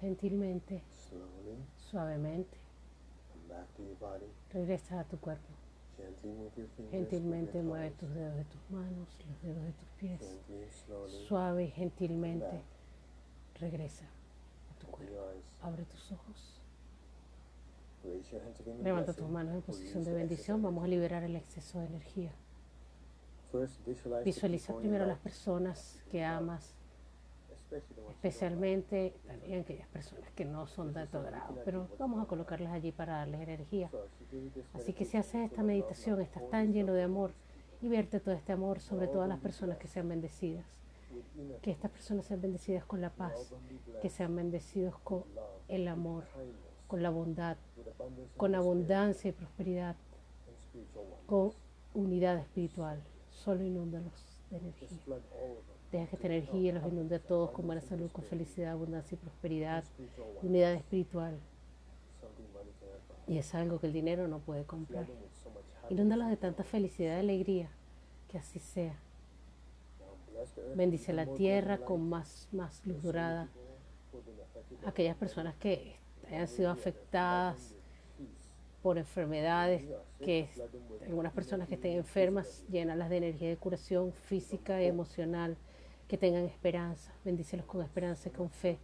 Gentilmente, 0.00 0.82
suavemente. 1.90 2.58
Regresa 4.52 5.00
a 5.00 5.04
tu 5.04 5.18
cuerpo. 5.18 5.48
Gentilmente 6.90 7.62
mueve 7.62 7.90
tus 7.90 8.12
dedos 8.14 8.36
de 8.36 8.44
tus 8.44 8.70
manos, 8.70 9.08
los 9.26 9.42
dedos 9.42 9.62
de 9.62 9.72
tus 9.72 9.88
pies. 9.98 10.40
Suave 11.28 11.64
y 11.64 11.70
gentilmente 11.70 12.62
regresa 13.58 14.06
a 14.70 14.78
tu 14.78 14.86
cuerpo. 14.86 15.14
Abre 15.62 15.84
tus 15.84 16.12
ojos. 16.12 16.60
Levanta 18.82 19.12
tus 19.12 19.28
manos 19.28 19.54
en 19.54 19.62
posición 19.62 20.04
de 20.04 20.14
bendición. 20.14 20.62
Vamos 20.62 20.84
a 20.84 20.88
liberar 20.88 21.22
el 21.22 21.36
exceso 21.36 21.80
de 21.80 21.86
energía. 21.86 22.32
Visualiza 24.24 24.74
primero 24.76 25.04
a 25.04 25.06
las 25.08 25.18
personas 25.18 26.02
que 26.10 26.24
amas 26.24 26.74
especialmente 28.10 29.14
también 29.26 29.60
aquellas 29.60 29.88
personas 29.88 30.30
que 30.32 30.44
no 30.44 30.66
son 30.66 30.92
de 30.92 31.00
alto 31.00 31.22
grado, 31.22 31.58
pero 31.64 31.88
vamos 31.98 32.22
a 32.22 32.26
colocarlas 32.26 32.72
allí 32.72 32.92
para 32.92 33.14
darles 33.18 33.40
energía. 33.40 33.90
Así 34.74 34.92
que 34.92 35.04
si 35.04 35.16
haces 35.16 35.50
esta 35.50 35.62
meditación, 35.62 36.20
estás 36.20 36.48
tan 36.50 36.72
lleno 36.72 36.92
de 36.92 37.02
amor 37.02 37.32
y 37.80 37.88
verte 37.88 38.20
todo 38.20 38.34
este 38.34 38.52
amor 38.52 38.80
sobre 38.80 39.08
todas 39.08 39.28
las 39.28 39.38
personas 39.40 39.78
que 39.78 39.88
sean 39.88 40.08
bendecidas. 40.08 40.66
Que 41.62 41.70
estas 41.70 41.90
personas 41.90 42.26
sean 42.26 42.40
bendecidas 42.40 42.84
con 42.84 43.00
la 43.00 43.10
paz, 43.10 43.52
que 44.00 44.10
sean 44.10 44.36
bendecidos 44.36 44.98
con 45.00 45.24
el 45.68 45.88
amor, 45.88 46.24
con 46.86 47.02
la 47.02 47.10
bondad, 47.10 47.56
con 48.36 48.54
abundancia 48.54 49.30
y 49.30 49.32
prosperidad, 49.32 49.96
con 51.26 51.52
unidad 51.94 52.38
espiritual. 52.38 53.02
Solo 53.30 53.64
inúndalos 53.64 54.42
de 54.50 54.58
energía. 54.58 54.88
Deja 55.92 56.06
que 56.06 56.16
esta 56.16 56.28
energía 56.28 56.72
los 56.72 56.84
inunde 56.86 57.16
a 57.16 57.18
todos 57.18 57.50
con 57.50 57.66
buena 57.66 57.80
salud, 57.80 58.10
con 58.12 58.22
felicidad, 58.24 58.72
abundancia 58.72 59.16
y 59.16 59.18
prosperidad, 59.18 59.84
unidad 60.42 60.72
espiritual. 60.74 61.38
Y 63.26 63.38
es 63.38 63.54
algo 63.54 63.80
que 63.80 63.88
el 63.88 63.92
dinero 63.92 64.28
no 64.28 64.38
puede 64.38 64.64
comprar. 64.64 65.06
Inúndalos 65.88 66.28
de 66.28 66.36
tanta 66.36 66.62
felicidad 66.62 67.16
y 67.16 67.20
alegría, 67.20 67.70
que 68.28 68.38
así 68.38 68.60
sea. 68.60 68.96
Bendice 70.76 71.12
la 71.12 71.26
tierra 71.26 71.78
con 71.78 72.08
más, 72.08 72.48
más 72.52 72.86
luz 72.86 73.02
dorada. 73.02 73.48
Aquellas 74.86 75.16
personas 75.16 75.56
que 75.56 75.96
hayan 76.28 76.46
sido 76.46 76.70
afectadas 76.70 77.74
por 78.82 78.96
enfermedades, 78.96 79.84
que 80.24 80.48
algunas 81.04 81.32
personas 81.32 81.68
que 81.68 81.74
estén 81.74 81.96
enfermas, 81.98 82.64
llénalas 82.70 83.10
de 83.10 83.16
energía 83.16 83.48
de 83.48 83.56
curación 83.56 84.12
física 84.12 84.80
y 84.80 84.86
emocional, 84.86 85.56
que 86.10 86.18
tengan 86.18 86.44
esperanza, 86.44 87.12
bendícelos 87.24 87.66
con 87.66 87.82
esperanza 87.82 88.30
y 88.30 88.32
con 88.32 88.50
fe. 88.50 88.80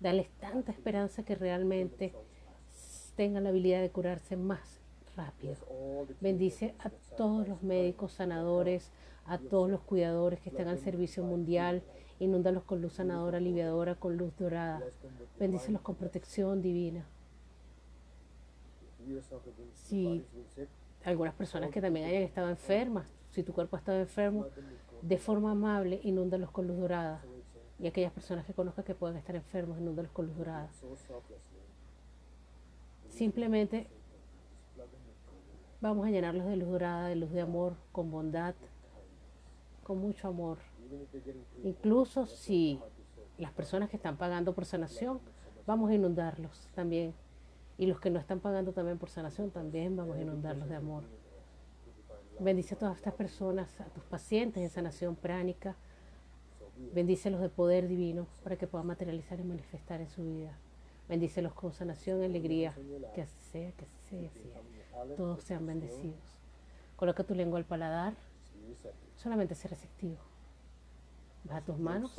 Dales 0.00 0.28
tanta 0.38 0.70
esperanza 0.70 1.22
que 1.22 1.34
realmente 1.34 2.12
tengan 3.16 3.44
la 3.44 3.48
habilidad 3.48 3.80
de 3.80 3.88
curarse 3.88 4.36
más 4.36 4.78
rápido. 5.16 5.56
Bendice 6.20 6.74
a 6.80 6.90
todos 7.16 7.48
los 7.48 7.62
médicos 7.62 8.12
sanadores, 8.12 8.90
a 9.24 9.38
todos 9.38 9.70
los 9.70 9.80
cuidadores 9.80 10.40
que 10.40 10.50
están 10.50 10.68
al 10.68 10.78
servicio 10.78 11.24
mundial. 11.24 11.82
Inúndalos 12.18 12.64
con 12.64 12.82
luz 12.82 12.92
sanadora, 12.92 13.38
aliviadora, 13.38 13.94
con 13.94 14.18
luz 14.18 14.36
dorada. 14.36 14.82
Bendícelos 15.38 15.80
con 15.80 15.94
protección 15.94 16.60
divina. 16.60 17.06
Si 19.72 20.22
algunas 21.04 21.34
personas 21.34 21.70
que 21.70 21.80
también 21.80 22.06
hayan 22.06 22.22
estado 22.22 22.48
enfermas, 22.48 23.14
si 23.30 23.42
tu 23.42 23.52
cuerpo 23.52 23.76
ha 23.76 23.78
estado 23.78 24.00
enfermo, 24.00 24.46
de 25.02 25.18
forma 25.18 25.52
amable, 25.52 26.00
inúndalos 26.02 26.50
con 26.50 26.66
luz 26.66 26.78
dorada. 26.78 27.22
Y 27.78 27.86
aquellas 27.86 28.12
personas 28.12 28.44
que 28.44 28.54
conozcas 28.54 28.84
que 28.84 28.94
puedan 28.94 29.16
estar 29.16 29.36
enfermos, 29.36 29.78
inúndalos 29.78 30.10
con 30.10 30.26
luz 30.26 30.36
dorada. 30.36 30.68
Simplemente 33.08 33.88
vamos 35.80 36.06
a 36.06 36.10
llenarlos 36.10 36.46
de 36.46 36.56
luz 36.56 36.68
dorada, 36.68 37.08
de 37.08 37.16
luz 37.16 37.30
de 37.30 37.40
amor, 37.40 37.76
con 37.92 38.10
bondad, 38.10 38.54
con 39.84 39.98
mucho 39.98 40.28
amor. 40.28 40.58
Incluso 41.62 42.26
si 42.26 42.80
las 43.38 43.52
personas 43.52 43.88
que 43.88 43.96
están 43.96 44.16
pagando 44.16 44.54
por 44.54 44.64
sanación, 44.64 45.20
vamos 45.66 45.90
a 45.90 45.94
inundarlos 45.94 46.68
también. 46.74 47.14
Y 47.78 47.86
los 47.86 48.00
que 48.00 48.10
no 48.10 48.18
están 48.18 48.40
pagando 48.40 48.72
también 48.72 48.98
por 48.98 49.08
sanación, 49.08 49.50
también 49.50 49.96
vamos 49.96 50.16
a 50.16 50.20
inundarlos 50.20 50.68
de 50.68 50.74
amor. 50.74 51.04
Bendice 52.40 52.74
a 52.74 52.78
todas 52.78 52.96
estas 52.96 53.14
personas, 53.14 53.80
a 53.80 53.84
tus 53.86 54.04
pacientes 54.04 54.62
en 54.62 54.68
sanación 54.68 55.14
pránica. 55.16 55.76
Bendícelos 56.92 57.40
de 57.40 57.48
poder 57.48 57.88
divino 57.88 58.26
para 58.42 58.56
que 58.56 58.66
puedan 58.66 58.86
materializar 58.86 59.38
y 59.40 59.44
manifestar 59.44 60.00
en 60.00 60.08
su 60.08 60.24
vida. 60.24 60.58
Bendícelos 61.08 61.54
con 61.54 61.72
sanación 61.72 62.22
alegría. 62.22 62.74
Que 63.14 63.22
así 63.22 63.40
sea, 63.52 63.72
que 63.72 63.84
así 63.84 63.98
sea, 64.08 64.28
así 64.28 64.40
sea. 64.40 65.16
Todos 65.16 65.42
sean 65.42 65.66
bendecidos. 65.66 66.38
Coloca 66.96 67.22
tu 67.24 67.34
lengua 67.34 67.58
al 67.58 67.64
paladar. 67.64 68.14
Solamente 69.16 69.54
sé 69.54 69.68
receptivo. 69.68 70.18
Baja 71.44 71.62
tus 71.62 71.78
manos. 71.78 72.12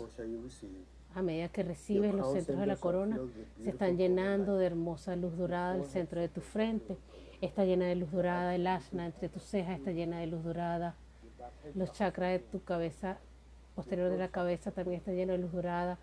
A 1.16 1.22
medida 1.22 1.50
que 1.50 1.64
recibes 1.64 2.14
los 2.14 2.32
centros 2.32 2.60
de 2.60 2.66
la 2.66 2.76
corona, 2.76 3.20
se 3.64 3.72
están 3.72 3.98
llenando 3.98 4.58
de 4.58 4.68
hermosa 4.68 5.16
luz 5.16 5.36
dorada 5.38 5.76
el 5.76 5.86
centro 5.86 6.22
de 6.22 6.30
tu 6.30 6.42
frente. 6.42 6.98
Está 7.42 7.66
llena 7.66 7.88
de 7.88 7.96
luz 7.96 8.12
dorada, 8.12 8.54
el 8.54 8.68
asna 8.68 9.06
entre 9.06 9.30
tus 9.30 9.44
cejas 9.44 9.80
está 9.80 9.92
llena 9.92 10.20
de 10.20 10.28
luz 10.28 10.44
dorada. 10.44 10.96
Los 11.74 11.92
chakras 11.94 12.32
de 12.32 12.40
tu 12.40 12.64
cabeza, 12.64 13.18
posterior 13.76 14.12
de 14.12 14.18
la 14.18 14.28
cabeza, 14.28 14.72
también 14.72 15.00
está 15.00 15.12
lleno 15.12 15.34
de 15.34 15.40
luz 15.40 15.52
dorada. 15.52 15.98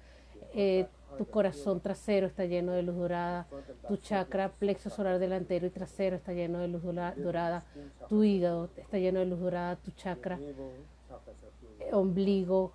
Eh, 0.54 0.86
tu 1.18 1.26
corazón 1.26 1.80
trasero 1.80 2.26
está 2.26 2.44
lleno 2.44 2.72
de 2.72 2.82
luz 2.82 2.96
dorada. 2.96 3.46
Tu 3.88 3.96
chakra 3.98 4.50
plexo 4.50 4.90
solar 4.90 5.18
delantero 5.18 5.66
y 5.66 5.70
trasero 5.70 6.16
está 6.16 6.32
lleno 6.32 6.58
de 6.58 6.68
luz 6.68 6.82
dorada. 6.82 7.64
Tu 8.08 8.24
hígado 8.24 8.70
está 8.76 8.98
lleno 8.98 9.20
de 9.20 9.26
luz 9.26 9.40
dorada. 9.40 9.76
Tu 9.76 9.92
chakra 9.92 10.38
ombligo, 11.92 12.72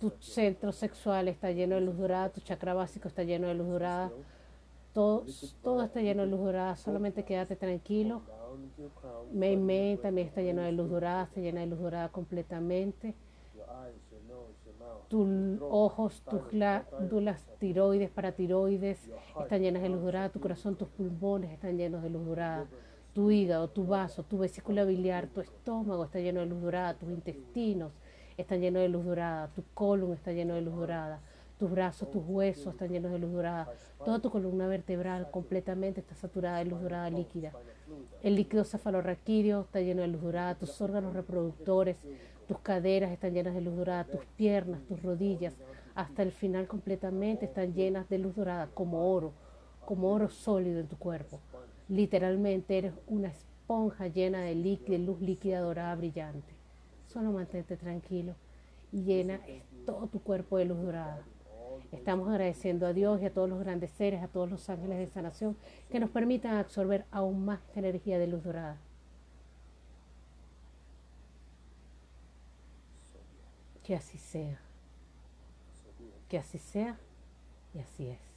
tu 0.00 0.10
centro 0.20 0.72
sexual 0.72 1.28
está 1.28 1.52
lleno 1.52 1.76
de 1.76 1.82
luz 1.82 1.96
dorada. 1.96 2.30
Tu 2.30 2.40
chakra 2.40 2.74
básico 2.74 3.08
está 3.08 3.22
lleno 3.22 3.48
de 3.48 3.54
luz 3.54 3.68
dorada. 3.68 4.10
Todo, 4.92 5.24
todo 5.62 5.82
está 5.84 6.00
lleno 6.00 6.22
de 6.22 6.28
luz 6.28 6.40
dorada. 6.40 6.76
Solamente 6.76 7.24
quédate 7.24 7.54
tranquilo. 7.54 8.22
Mei 9.32 9.96
también 9.98 10.26
está 10.26 10.40
lleno 10.40 10.62
de 10.62 10.72
luz 10.72 10.90
dorada. 10.90 11.24
Está 11.24 11.40
llena 11.40 11.60
de 11.60 11.66
luz 11.66 11.78
dorada 11.78 12.08
completamente 12.08 13.14
tus 15.08 15.28
ojos, 15.60 16.22
tus 16.22 16.48
glándulas 16.50 17.44
tiroides, 17.58 18.10
paratiroides 18.10 19.10
están 19.40 19.60
llenas 19.60 19.82
de 19.82 19.88
luz 19.88 20.02
dorada, 20.02 20.28
tu 20.28 20.40
corazón, 20.40 20.76
tus 20.76 20.88
pulmones 20.88 21.50
están 21.50 21.76
llenos 21.76 22.02
de 22.02 22.10
luz 22.10 22.24
dorada, 22.24 22.66
tu 23.12 23.30
hígado, 23.30 23.68
tu 23.68 23.86
vaso, 23.86 24.22
tu 24.22 24.38
vesícula 24.38 24.84
biliar, 24.84 25.26
tu 25.26 25.40
estómago 25.40 26.04
está 26.04 26.20
lleno 26.20 26.40
de 26.40 26.46
luz 26.46 26.62
dorada, 26.62 26.94
tus 26.94 27.10
intestinos 27.10 27.92
están 28.40 28.60
llenos 28.60 28.82
de 28.82 28.88
luz 28.88 29.04
dorada, 29.04 29.48
tu 29.54 29.62
colon 29.74 30.12
está 30.12 30.32
lleno 30.32 30.54
de 30.54 30.62
luz 30.62 30.74
dorada, 30.74 31.20
tus 31.58 31.70
brazos, 31.70 32.10
tus 32.10 32.22
huesos 32.26 32.72
están 32.72 32.88
llenos 32.88 33.12
de 33.12 33.18
luz 33.18 33.32
dorada, 33.32 33.70
toda 34.04 34.18
tu 34.18 34.30
columna 34.30 34.66
vertebral 34.66 35.30
completamente 35.30 36.00
está 36.00 36.14
saturada 36.14 36.58
de 36.58 36.64
luz 36.64 36.80
dorada 36.80 37.10
líquida. 37.10 37.52
El 38.22 38.36
líquido 38.36 38.64
cefalorraquídeo 38.64 39.60
está 39.60 39.80
lleno 39.80 40.02
de 40.02 40.08
luz 40.08 40.22
dorada, 40.22 40.54
tus 40.54 40.80
órganos 40.80 41.12
reproductores, 41.12 41.98
tus 42.48 42.58
caderas 42.60 43.12
están 43.12 43.34
llenas 43.34 43.54
de 43.54 43.60
luz 43.60 43.76
dorada, 43.76 44.04
tus 44.04 44.24
piernas, 44.36 44.80
tus 44.88 45.02
rodillas, 45.02 45.54
hasta 45.94 46.22
el 46.22 46.32
final 46.32 46.66
completamente 46.66 47.44
están 47.44 47.74
llenas 47.74 48.08
de 48.08 48.18
luz 48.18 48.34
dorada, 48.34 48.68
como 48.72 49.12
oro, 49.12 49.32
como 49.84 50.10
oro 50.10 50.28
sólido 50.28 50.80
en 50.80 50.88
tu 50.88 50.96
cuerpo. 50.96 51.40
Literalmente 51.88 52.78
eres 52.78 52.94
una 53.06 53.28
esponja 53.28 54.06
llena 54.08 54.40
de, 54.40 54.54
líquido, 54.54 54.98
luz 54.98 55.20
líquida 55.20 55.60
dorada 55.60 55.94
brillante. 55.94 56.59
Solo 57.12 57.32
mantente 57.32 57.76
tranquilo 57.76 58.36
y 58.92 59.02
llena 59.02 59.40
todo 59.84 60.06
tu 60.06 60.22
cuerpo 60.22 60.58
de 60.58 60.66
luz 60.66 60.80
dorada. 60.80 61.24
Estamos 61.90 62.28
agradeciendo 62.28 62.86
a 62.86 62.92
Dios 62.92 63.20
y 63.20 63.24
a 63.24 63.32
todos 63.32 63.50
los 63.50 63.58
grandes 63.58 63.90
seres, 63.90 64.22
a 64.22 64.28
todos 64.28 64.48
los 64.48 64.70
ángeles 64.70 64.96
de 64.98 65.08
sanación 65.08 65.56
que 65.90 65.98
nos 65.98 66.10
permitan 66.10 66.56
absorber 66.56 67.04
aún 67.10 67.44
más 67.44 67.60
energía 67.74 68.20
de 68.20 68.28
luz 68.28 68.44
dorada. 68.44 68.78
Que 73.82 73.96
así 73.96 74.16
sea. 74.16 74.60
Que 76.28 76.38
así 76.38 76.58
sea 76.58 76.96
y 77.74 77.80
así 77.80 78.06
es. 78.06 78.29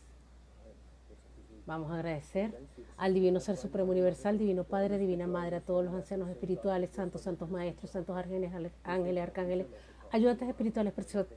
Vamos 1.66 1.92
a 1.92 1.96
agradecer 1.96 2.54
al 2.98 3.14
Divino 3.14 3.40
Ser 3.40 3.56
Supremo 3.56 3.92
Universal, 3.92 4.38
Divino 4.38 4.66
Padre, 4.66 4.98
Divina 4.98 5.28
Madre, 5.28 5.58
a 5.58 5.62
todos 5.62 5.86
los 5.86 5.94
ancianos 5.94 6.30
espirituales, 6.30 6.90
santos, 6.90 7.22
santos 7.22 7.50
maestros, 7.50 7.90
santos 7.92 8.18
ángeles, 8.18 8.52
ángeles, 8.84 9.24
arcángeles, 9.24 9.68
ayudantes 10.12 10.50
espirituales, 10.50 10.94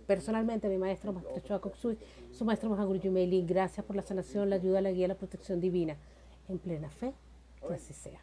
personalmente 0.07 0.69
mi 0.69 0.79
maestro, 0.79 1.13
Maestro 1.13 1.41
Choacoxui, 1.41 1.97
su 2.33 2.45
maestro 2.45 2.71
Mahaguru 2.71 2.99
Yumeilin. 2.99 3.47
Gracias 3.47 3.87
por 3.87 3.95
la 3.95 4.03
sanación, 4.03 4.51
la 4.51 4.57
ayuda, 4.57 4.81
la 4.81 4.91
guía, 4.91 5.07
la 5.07 5.15
protección 5.15 5.61
divina. 5.61 5.97
En 6.49 6.59
plena 6.59 6.91
fe, 6.91 7.15
que 7.67 7.75
así 7.75 7.95
sea. 7.95 8.21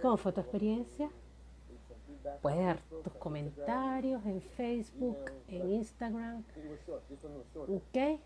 ¿Cómo 0.00 0.16
fue 0.16 0.32
tu 0.32 0.40
experiencia? 0.40 1.10
Puedes 2.40 2.64
dar 2.64 2.78
tus 3.02 3.12
comentarios 3.14 4.24
en 4.26 4.40
Facebook, 4.40 5.32
en 5.48 5.72
Instagram. 5.72 6.44
¿Ok? 7.54 8.20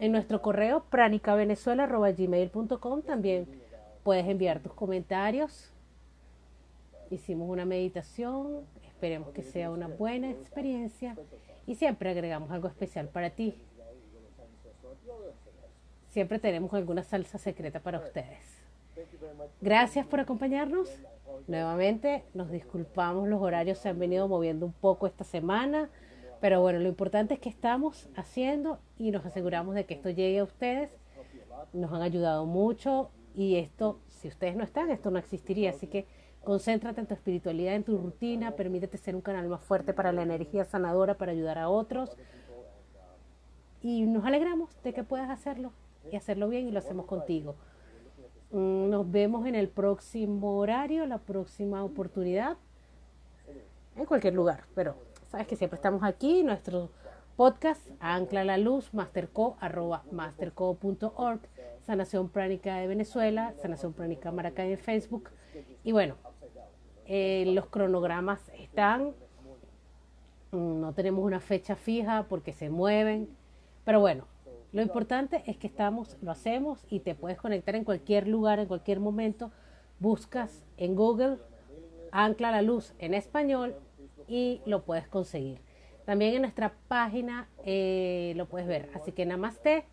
En 0.00 0.12
nuestro 0.12 0.40
correo 0.42 0.84
pranicavenezuela.gmail.com 0.90 3.02
también 3.02 3.46
puedes 4.02 4.26
enviar 4.26 4.60
tus 4.60 4.74
comentarios. 4.74 5.70
Hicimos 7.10 7.48
una 7.48 7.64
meditación, 7.64 8.66
esperemos 8.86 9.30
que 9.30 9.42
sea 9.42 9.70
una 9.70 9.88
buena 9.88 10.30
experiencia 10.30 11.16
y 11.66 11.74
siempre 11.74 12.10
agregamos 12.10 12.50
algo 12.50 12.68
especial 12.68 13.08
para 13.08 13.30
ti. 13.30 13.58
Siempre 16.08 16.38
tenemos 16.38 16.72
alguna 16.74 17.02
salsa 17.02 17.38
secreta 17.38 17.80
para 17.80 17.98
ustedes. 17.98 18.60
Gracias 19.60 20.06
por 20.06 20.20
acompañarnos. 20.20 20.88
Nuevamente 21.46 22.24
nos 22.34 22.50
disculpamos, 22.50 23.28
los 23.28 23.40
horarios 23.40 23.78
se 23.78 23.88
han 23.88 23.98
venido 23.98 24.28
moviendo 24.28 24.66
un 24.66 24.72
poco 24.72 25.06
esta 25.06 25.24
semana, 25.24 25.90
pero 26.40 26.60
bueno, 26.60 26.78
lo 26.78 26.88
importante 26.88 27.34
es 27.34 27.40
que 27.40 27.48
estamos 27.48 28.08
haciendo 28.16 28.78
y 28.98 29.10
nos 29.10 29.24
aseguramos 29.24 29.74
de 29.74 29.86
que 29.86 29.94
esto 29.94 30.10
llegue 30.10 30.38
a 30.40 30.44
ustedes. 30.44 30.90
Nos 31.72 31.92
han 31.92 32.02
ayudado 32.02 32.46
mucho 32.46 33.10
y 33.34 33.56
esto, 33.56 33.98
si 34.08 34.28
ustedes 34.28 34.56
no 34.56 34.64
están, 34.64 34.90
esto 34.90 35.10
no 35.10 35.18
existiría. 35.18 35.70
Así 35.70 35.86
que 35.86 36.06
Concéntrate 36.44 37.00
en 37.00 37.06
tu 37.06 37.14
espiritualidad, 37.14 37.74
en 37.74 37.84
tu 37.84 37.96
rutina, 37.96 38.50
permítete 38.50 38.98
ser 38.98 39.16
un 39.16 39.22
canal 39.22 39.48
más 39.48 39.62
fuerte 39.62 39.94
para 39.94 40.12
la 40.12 40.22
energía 40.22 40.66
sanadora, 40.66 41.16
para 41.16 41.32
ayudar 41.32 41.58
a 41.58 41.70
otros. 41.70 42.18
Y 43.80 44.02
nos 44.02 44.26
alegramos 44.26 44.70
de 44.82 44.92
que 44.92 45.04
puedas 45.04 45.30
hacerlo 45.30 45.72
y 46.12 46.16
hacerlo 46.16 46.50
bien 46.50 46.68
y 46.68 46.70
lo 46.70 46.80
hacemos 46.80 47.06
contigo. 47.06 47.56
Mm, 48.50 48.90
nos 48.90 49.10
vemos 49.10 49.46
en 49.46 49.54
el 49.54 49.68
próximo 49.68 50.58
horario, 50.58 51.06
la 51.06 51.18
próxima 51.18 51.84
oportunidad, 51.84 52.56
en 53.96 54.04
cualquier 54.06 54.34
lugar, 54.34 54.64
pero 54.74 54.96
sabes 55.28 55.46
que 55.46 55.56
siempre 55.56 55.76
estamos 55.76 56.02
aquí, 56.02 56.42
nuestro 56.42 56.90
podcast, 57.36 57.88
Ancla 58.00 58.44
la 58.44 58.58
Luz, 58.58 58.94
masterco, 58.94 59.56
arroba 59.60 60.04
masterco.org, 60.10 61.40
Sanación 61.82 62.28
Pránica 62.28 62.76
de 62.76 62.86
Venezuela, 62.86 63.54
Sanación 63.60 63.92
Pránica 63.92 64.30
Maracay 64.30 64.72
en 64.72 64.78
Facebook. 64.78 65.30
Y 65.82 65.92
bueno, 65.92 66.16
eh, 67.06 67.44
los 67.48 67.66
cronogramas 67.66 68.50
están, 68.58 69.14
mm, 70.52 70.80
no 70.80 70.92
tenemos 70.92 71.24
una 71.24 71.40
fecha 71.40 71.76
fija 71.76 72.26
porque 72.28 72.52
se 72.52 72.70
mueven, 72.70 73.28
pero 73.84 74.00
bueno, 74.00 74.26
lo 74.74 74.82
importante 74.82 75.44
es 75.46 75.56
que 75.56 75.68
estamos, 75.68 76.16
lo 76.20 76.32
hacemos 76.32 76.84
y 76.90 76.98
te 76.98 77.14
puedes 77.14 77.38
conectar 77.38 77.76
en 77.76 77.84
cualquier 77.84 78.26
lugar, 78.26 78.58
en 78.58 78.66
cualquier 78.66 78.98
momento. 78.98 79.52
Buscas 80.00 80.64
en 80.76 80.96
Google 80.96 81.38
Ancla 82.10 82.50
la 82.50 82.60
Luz 82.60 82.92
en 82.98 83.14
español 83.14 83.76
y 84.26 84.62
lo 84.66 84.82
puedes 84.82 85.06
conseguir. 85.06 85.60
También 86.04 86.34
en 86.34 86.42
nuestra 86.42 86.74
página 86.88 87.48
eh, 87.64 88.32
lo 88.34 88.46
puedes 88.46 88.66
ver. 88.66 88.90
Así 88.94 89.12
que 89.12 89.24
namaste. 89.24 89.84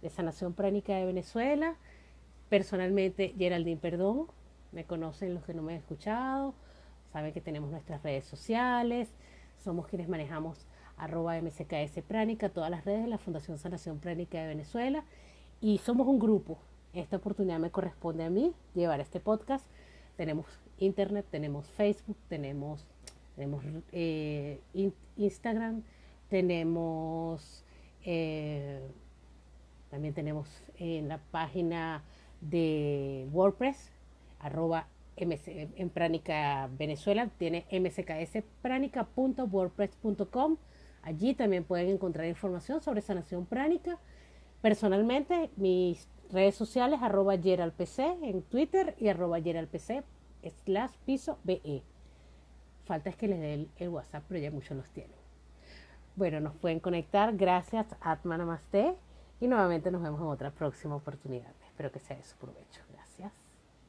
de 0.00 0.10
sanación 0.10 0.54
pránica 0.54 0.94
de 0.94 1.06
Venezuela. 1.06 1.76
Personalmente, 2.48 3.34
Geraldine 3.36 3.80
Perdón, 3.80 4.26
me 4.72 4.84
conocen 4.84 5.34
los 5.34 5.44
que 5.44 5.54
no 5.54 5.62
me 5.62 5.72
han 5.72 5.78
escuchado, 5.78 6.54
saben 7.12 7.32
que 7.32 7.40
tenemos 7.40 7.70
nuestras 7.70 8.02
redes 8.02 8.24
sociales, 8.24 9.08
somos 9.62 9.86
quienes 9.86 10.08
manejamos 10.08 10.66
arroba 10.96 11.40
MCKS 11.40 12.02
Pránica, 12.06 12.48
todas 12.48 12.70
las 12.70 12.84
redes 12.84 13.02
de 13.02 13.08
la 13.08 13.18
Fundación 13.18 13.58
Sanación 13.58 13.98
Pránica 13.98 14.40
de 14.40 14.48
Venezuela. 14.48 15.04
Y 15.60 15.78
somos 15.78 16.06
un 16.06 16.18
grupo. 16.18 16.58
Esta 16.92 17.16
oportunidad 17.16 17.58
me 17.58 17.70
corresponde 17.70 18.24
a 18.24 18.30
mí 18.30 18.52
llevar 18.74 19.00
este 19.00 19.20
podcast. 19.20 19.64
Tenemos 20.16 20.46
internet, 20.82 21.24
tenemos 21.30 21.70
Facebook, 21.70 22.16
tenemos, 22.28 22.84
tenemos 23.36 23.64
eh, 23.92 24.60
Instagram, 25.16 25.82
tenemos 26.28 27.64
eh, 28.04 28.80
también 29.90 30.14
tenemos 30.14 30.48
en 30.78 31.08
la 31.08 31.18
página 31.18 32.02
de 32.40 33.28
WordPress, 33.30 33.92
arroba 34.40 34.88
en 35.16 35.90
Pránica 35.90 36.70
Venezuela, 36.78 37.28
tiene 37.38 37.66
mckspranica.wordpress.com. 37.70 40.56
Allí 41.02 41.34
también 41.34 41.64
pueden 41.64 41.90
encontrar 41.90 42.26
información 42.26 42.80
sobre 42.80 43.02
sanación 43.02 43.44
pránica. 43.44 43.98
Personalmente, 44.62 45.50
mis 45.56 46.08
redes 46.30 46.54
sociales, 46.54 47.00
arroba 47.02 47.36
geralpc 47.36 47.98
en 48.22 48.40
Twitter 48.42 48.94
y 48.98 49.08
arroba 49.08 49.42
geralpc 49.42 50.02
slash 50.50 50.92
piso 51.04 51.38
be. 51.44 51.82
Falta 52.84 53.10
es 53.10 53.16
que 53.16 53.28
les 53.28 53.40
dé 53.40 53.68
el, 53.76 53.88
WhatsApp, 53.88 54.24
pero 54.28 54.40
ya 54.40 54.50
muchos 54.50 54.76
los 54.76 54.88
tienen. 54.90 55.16
Bueno, 56.16 56.40
nos 56.40 56.54
pueden 56.54 56.80
conectar. 56.80 57.36
Gracias, 57.36 57.86
Atma 58.00 58.36
Namaste. 58.36 58.94
Y 59.40 59.48
nuevamente 59.48 59.90
nos 59.90 60.02
vemos 60.02 60.20
en 60.20 60.26
otra 60.26 60.50
próxima 60.50 60.96
oportunidad. 60.96 61.52
Espero 61.66 61.90
que 61.90 61.98
sea 61.98 62.16
de 62.16 62.22
su 62.22 62.36
provecho. 62.36 62.82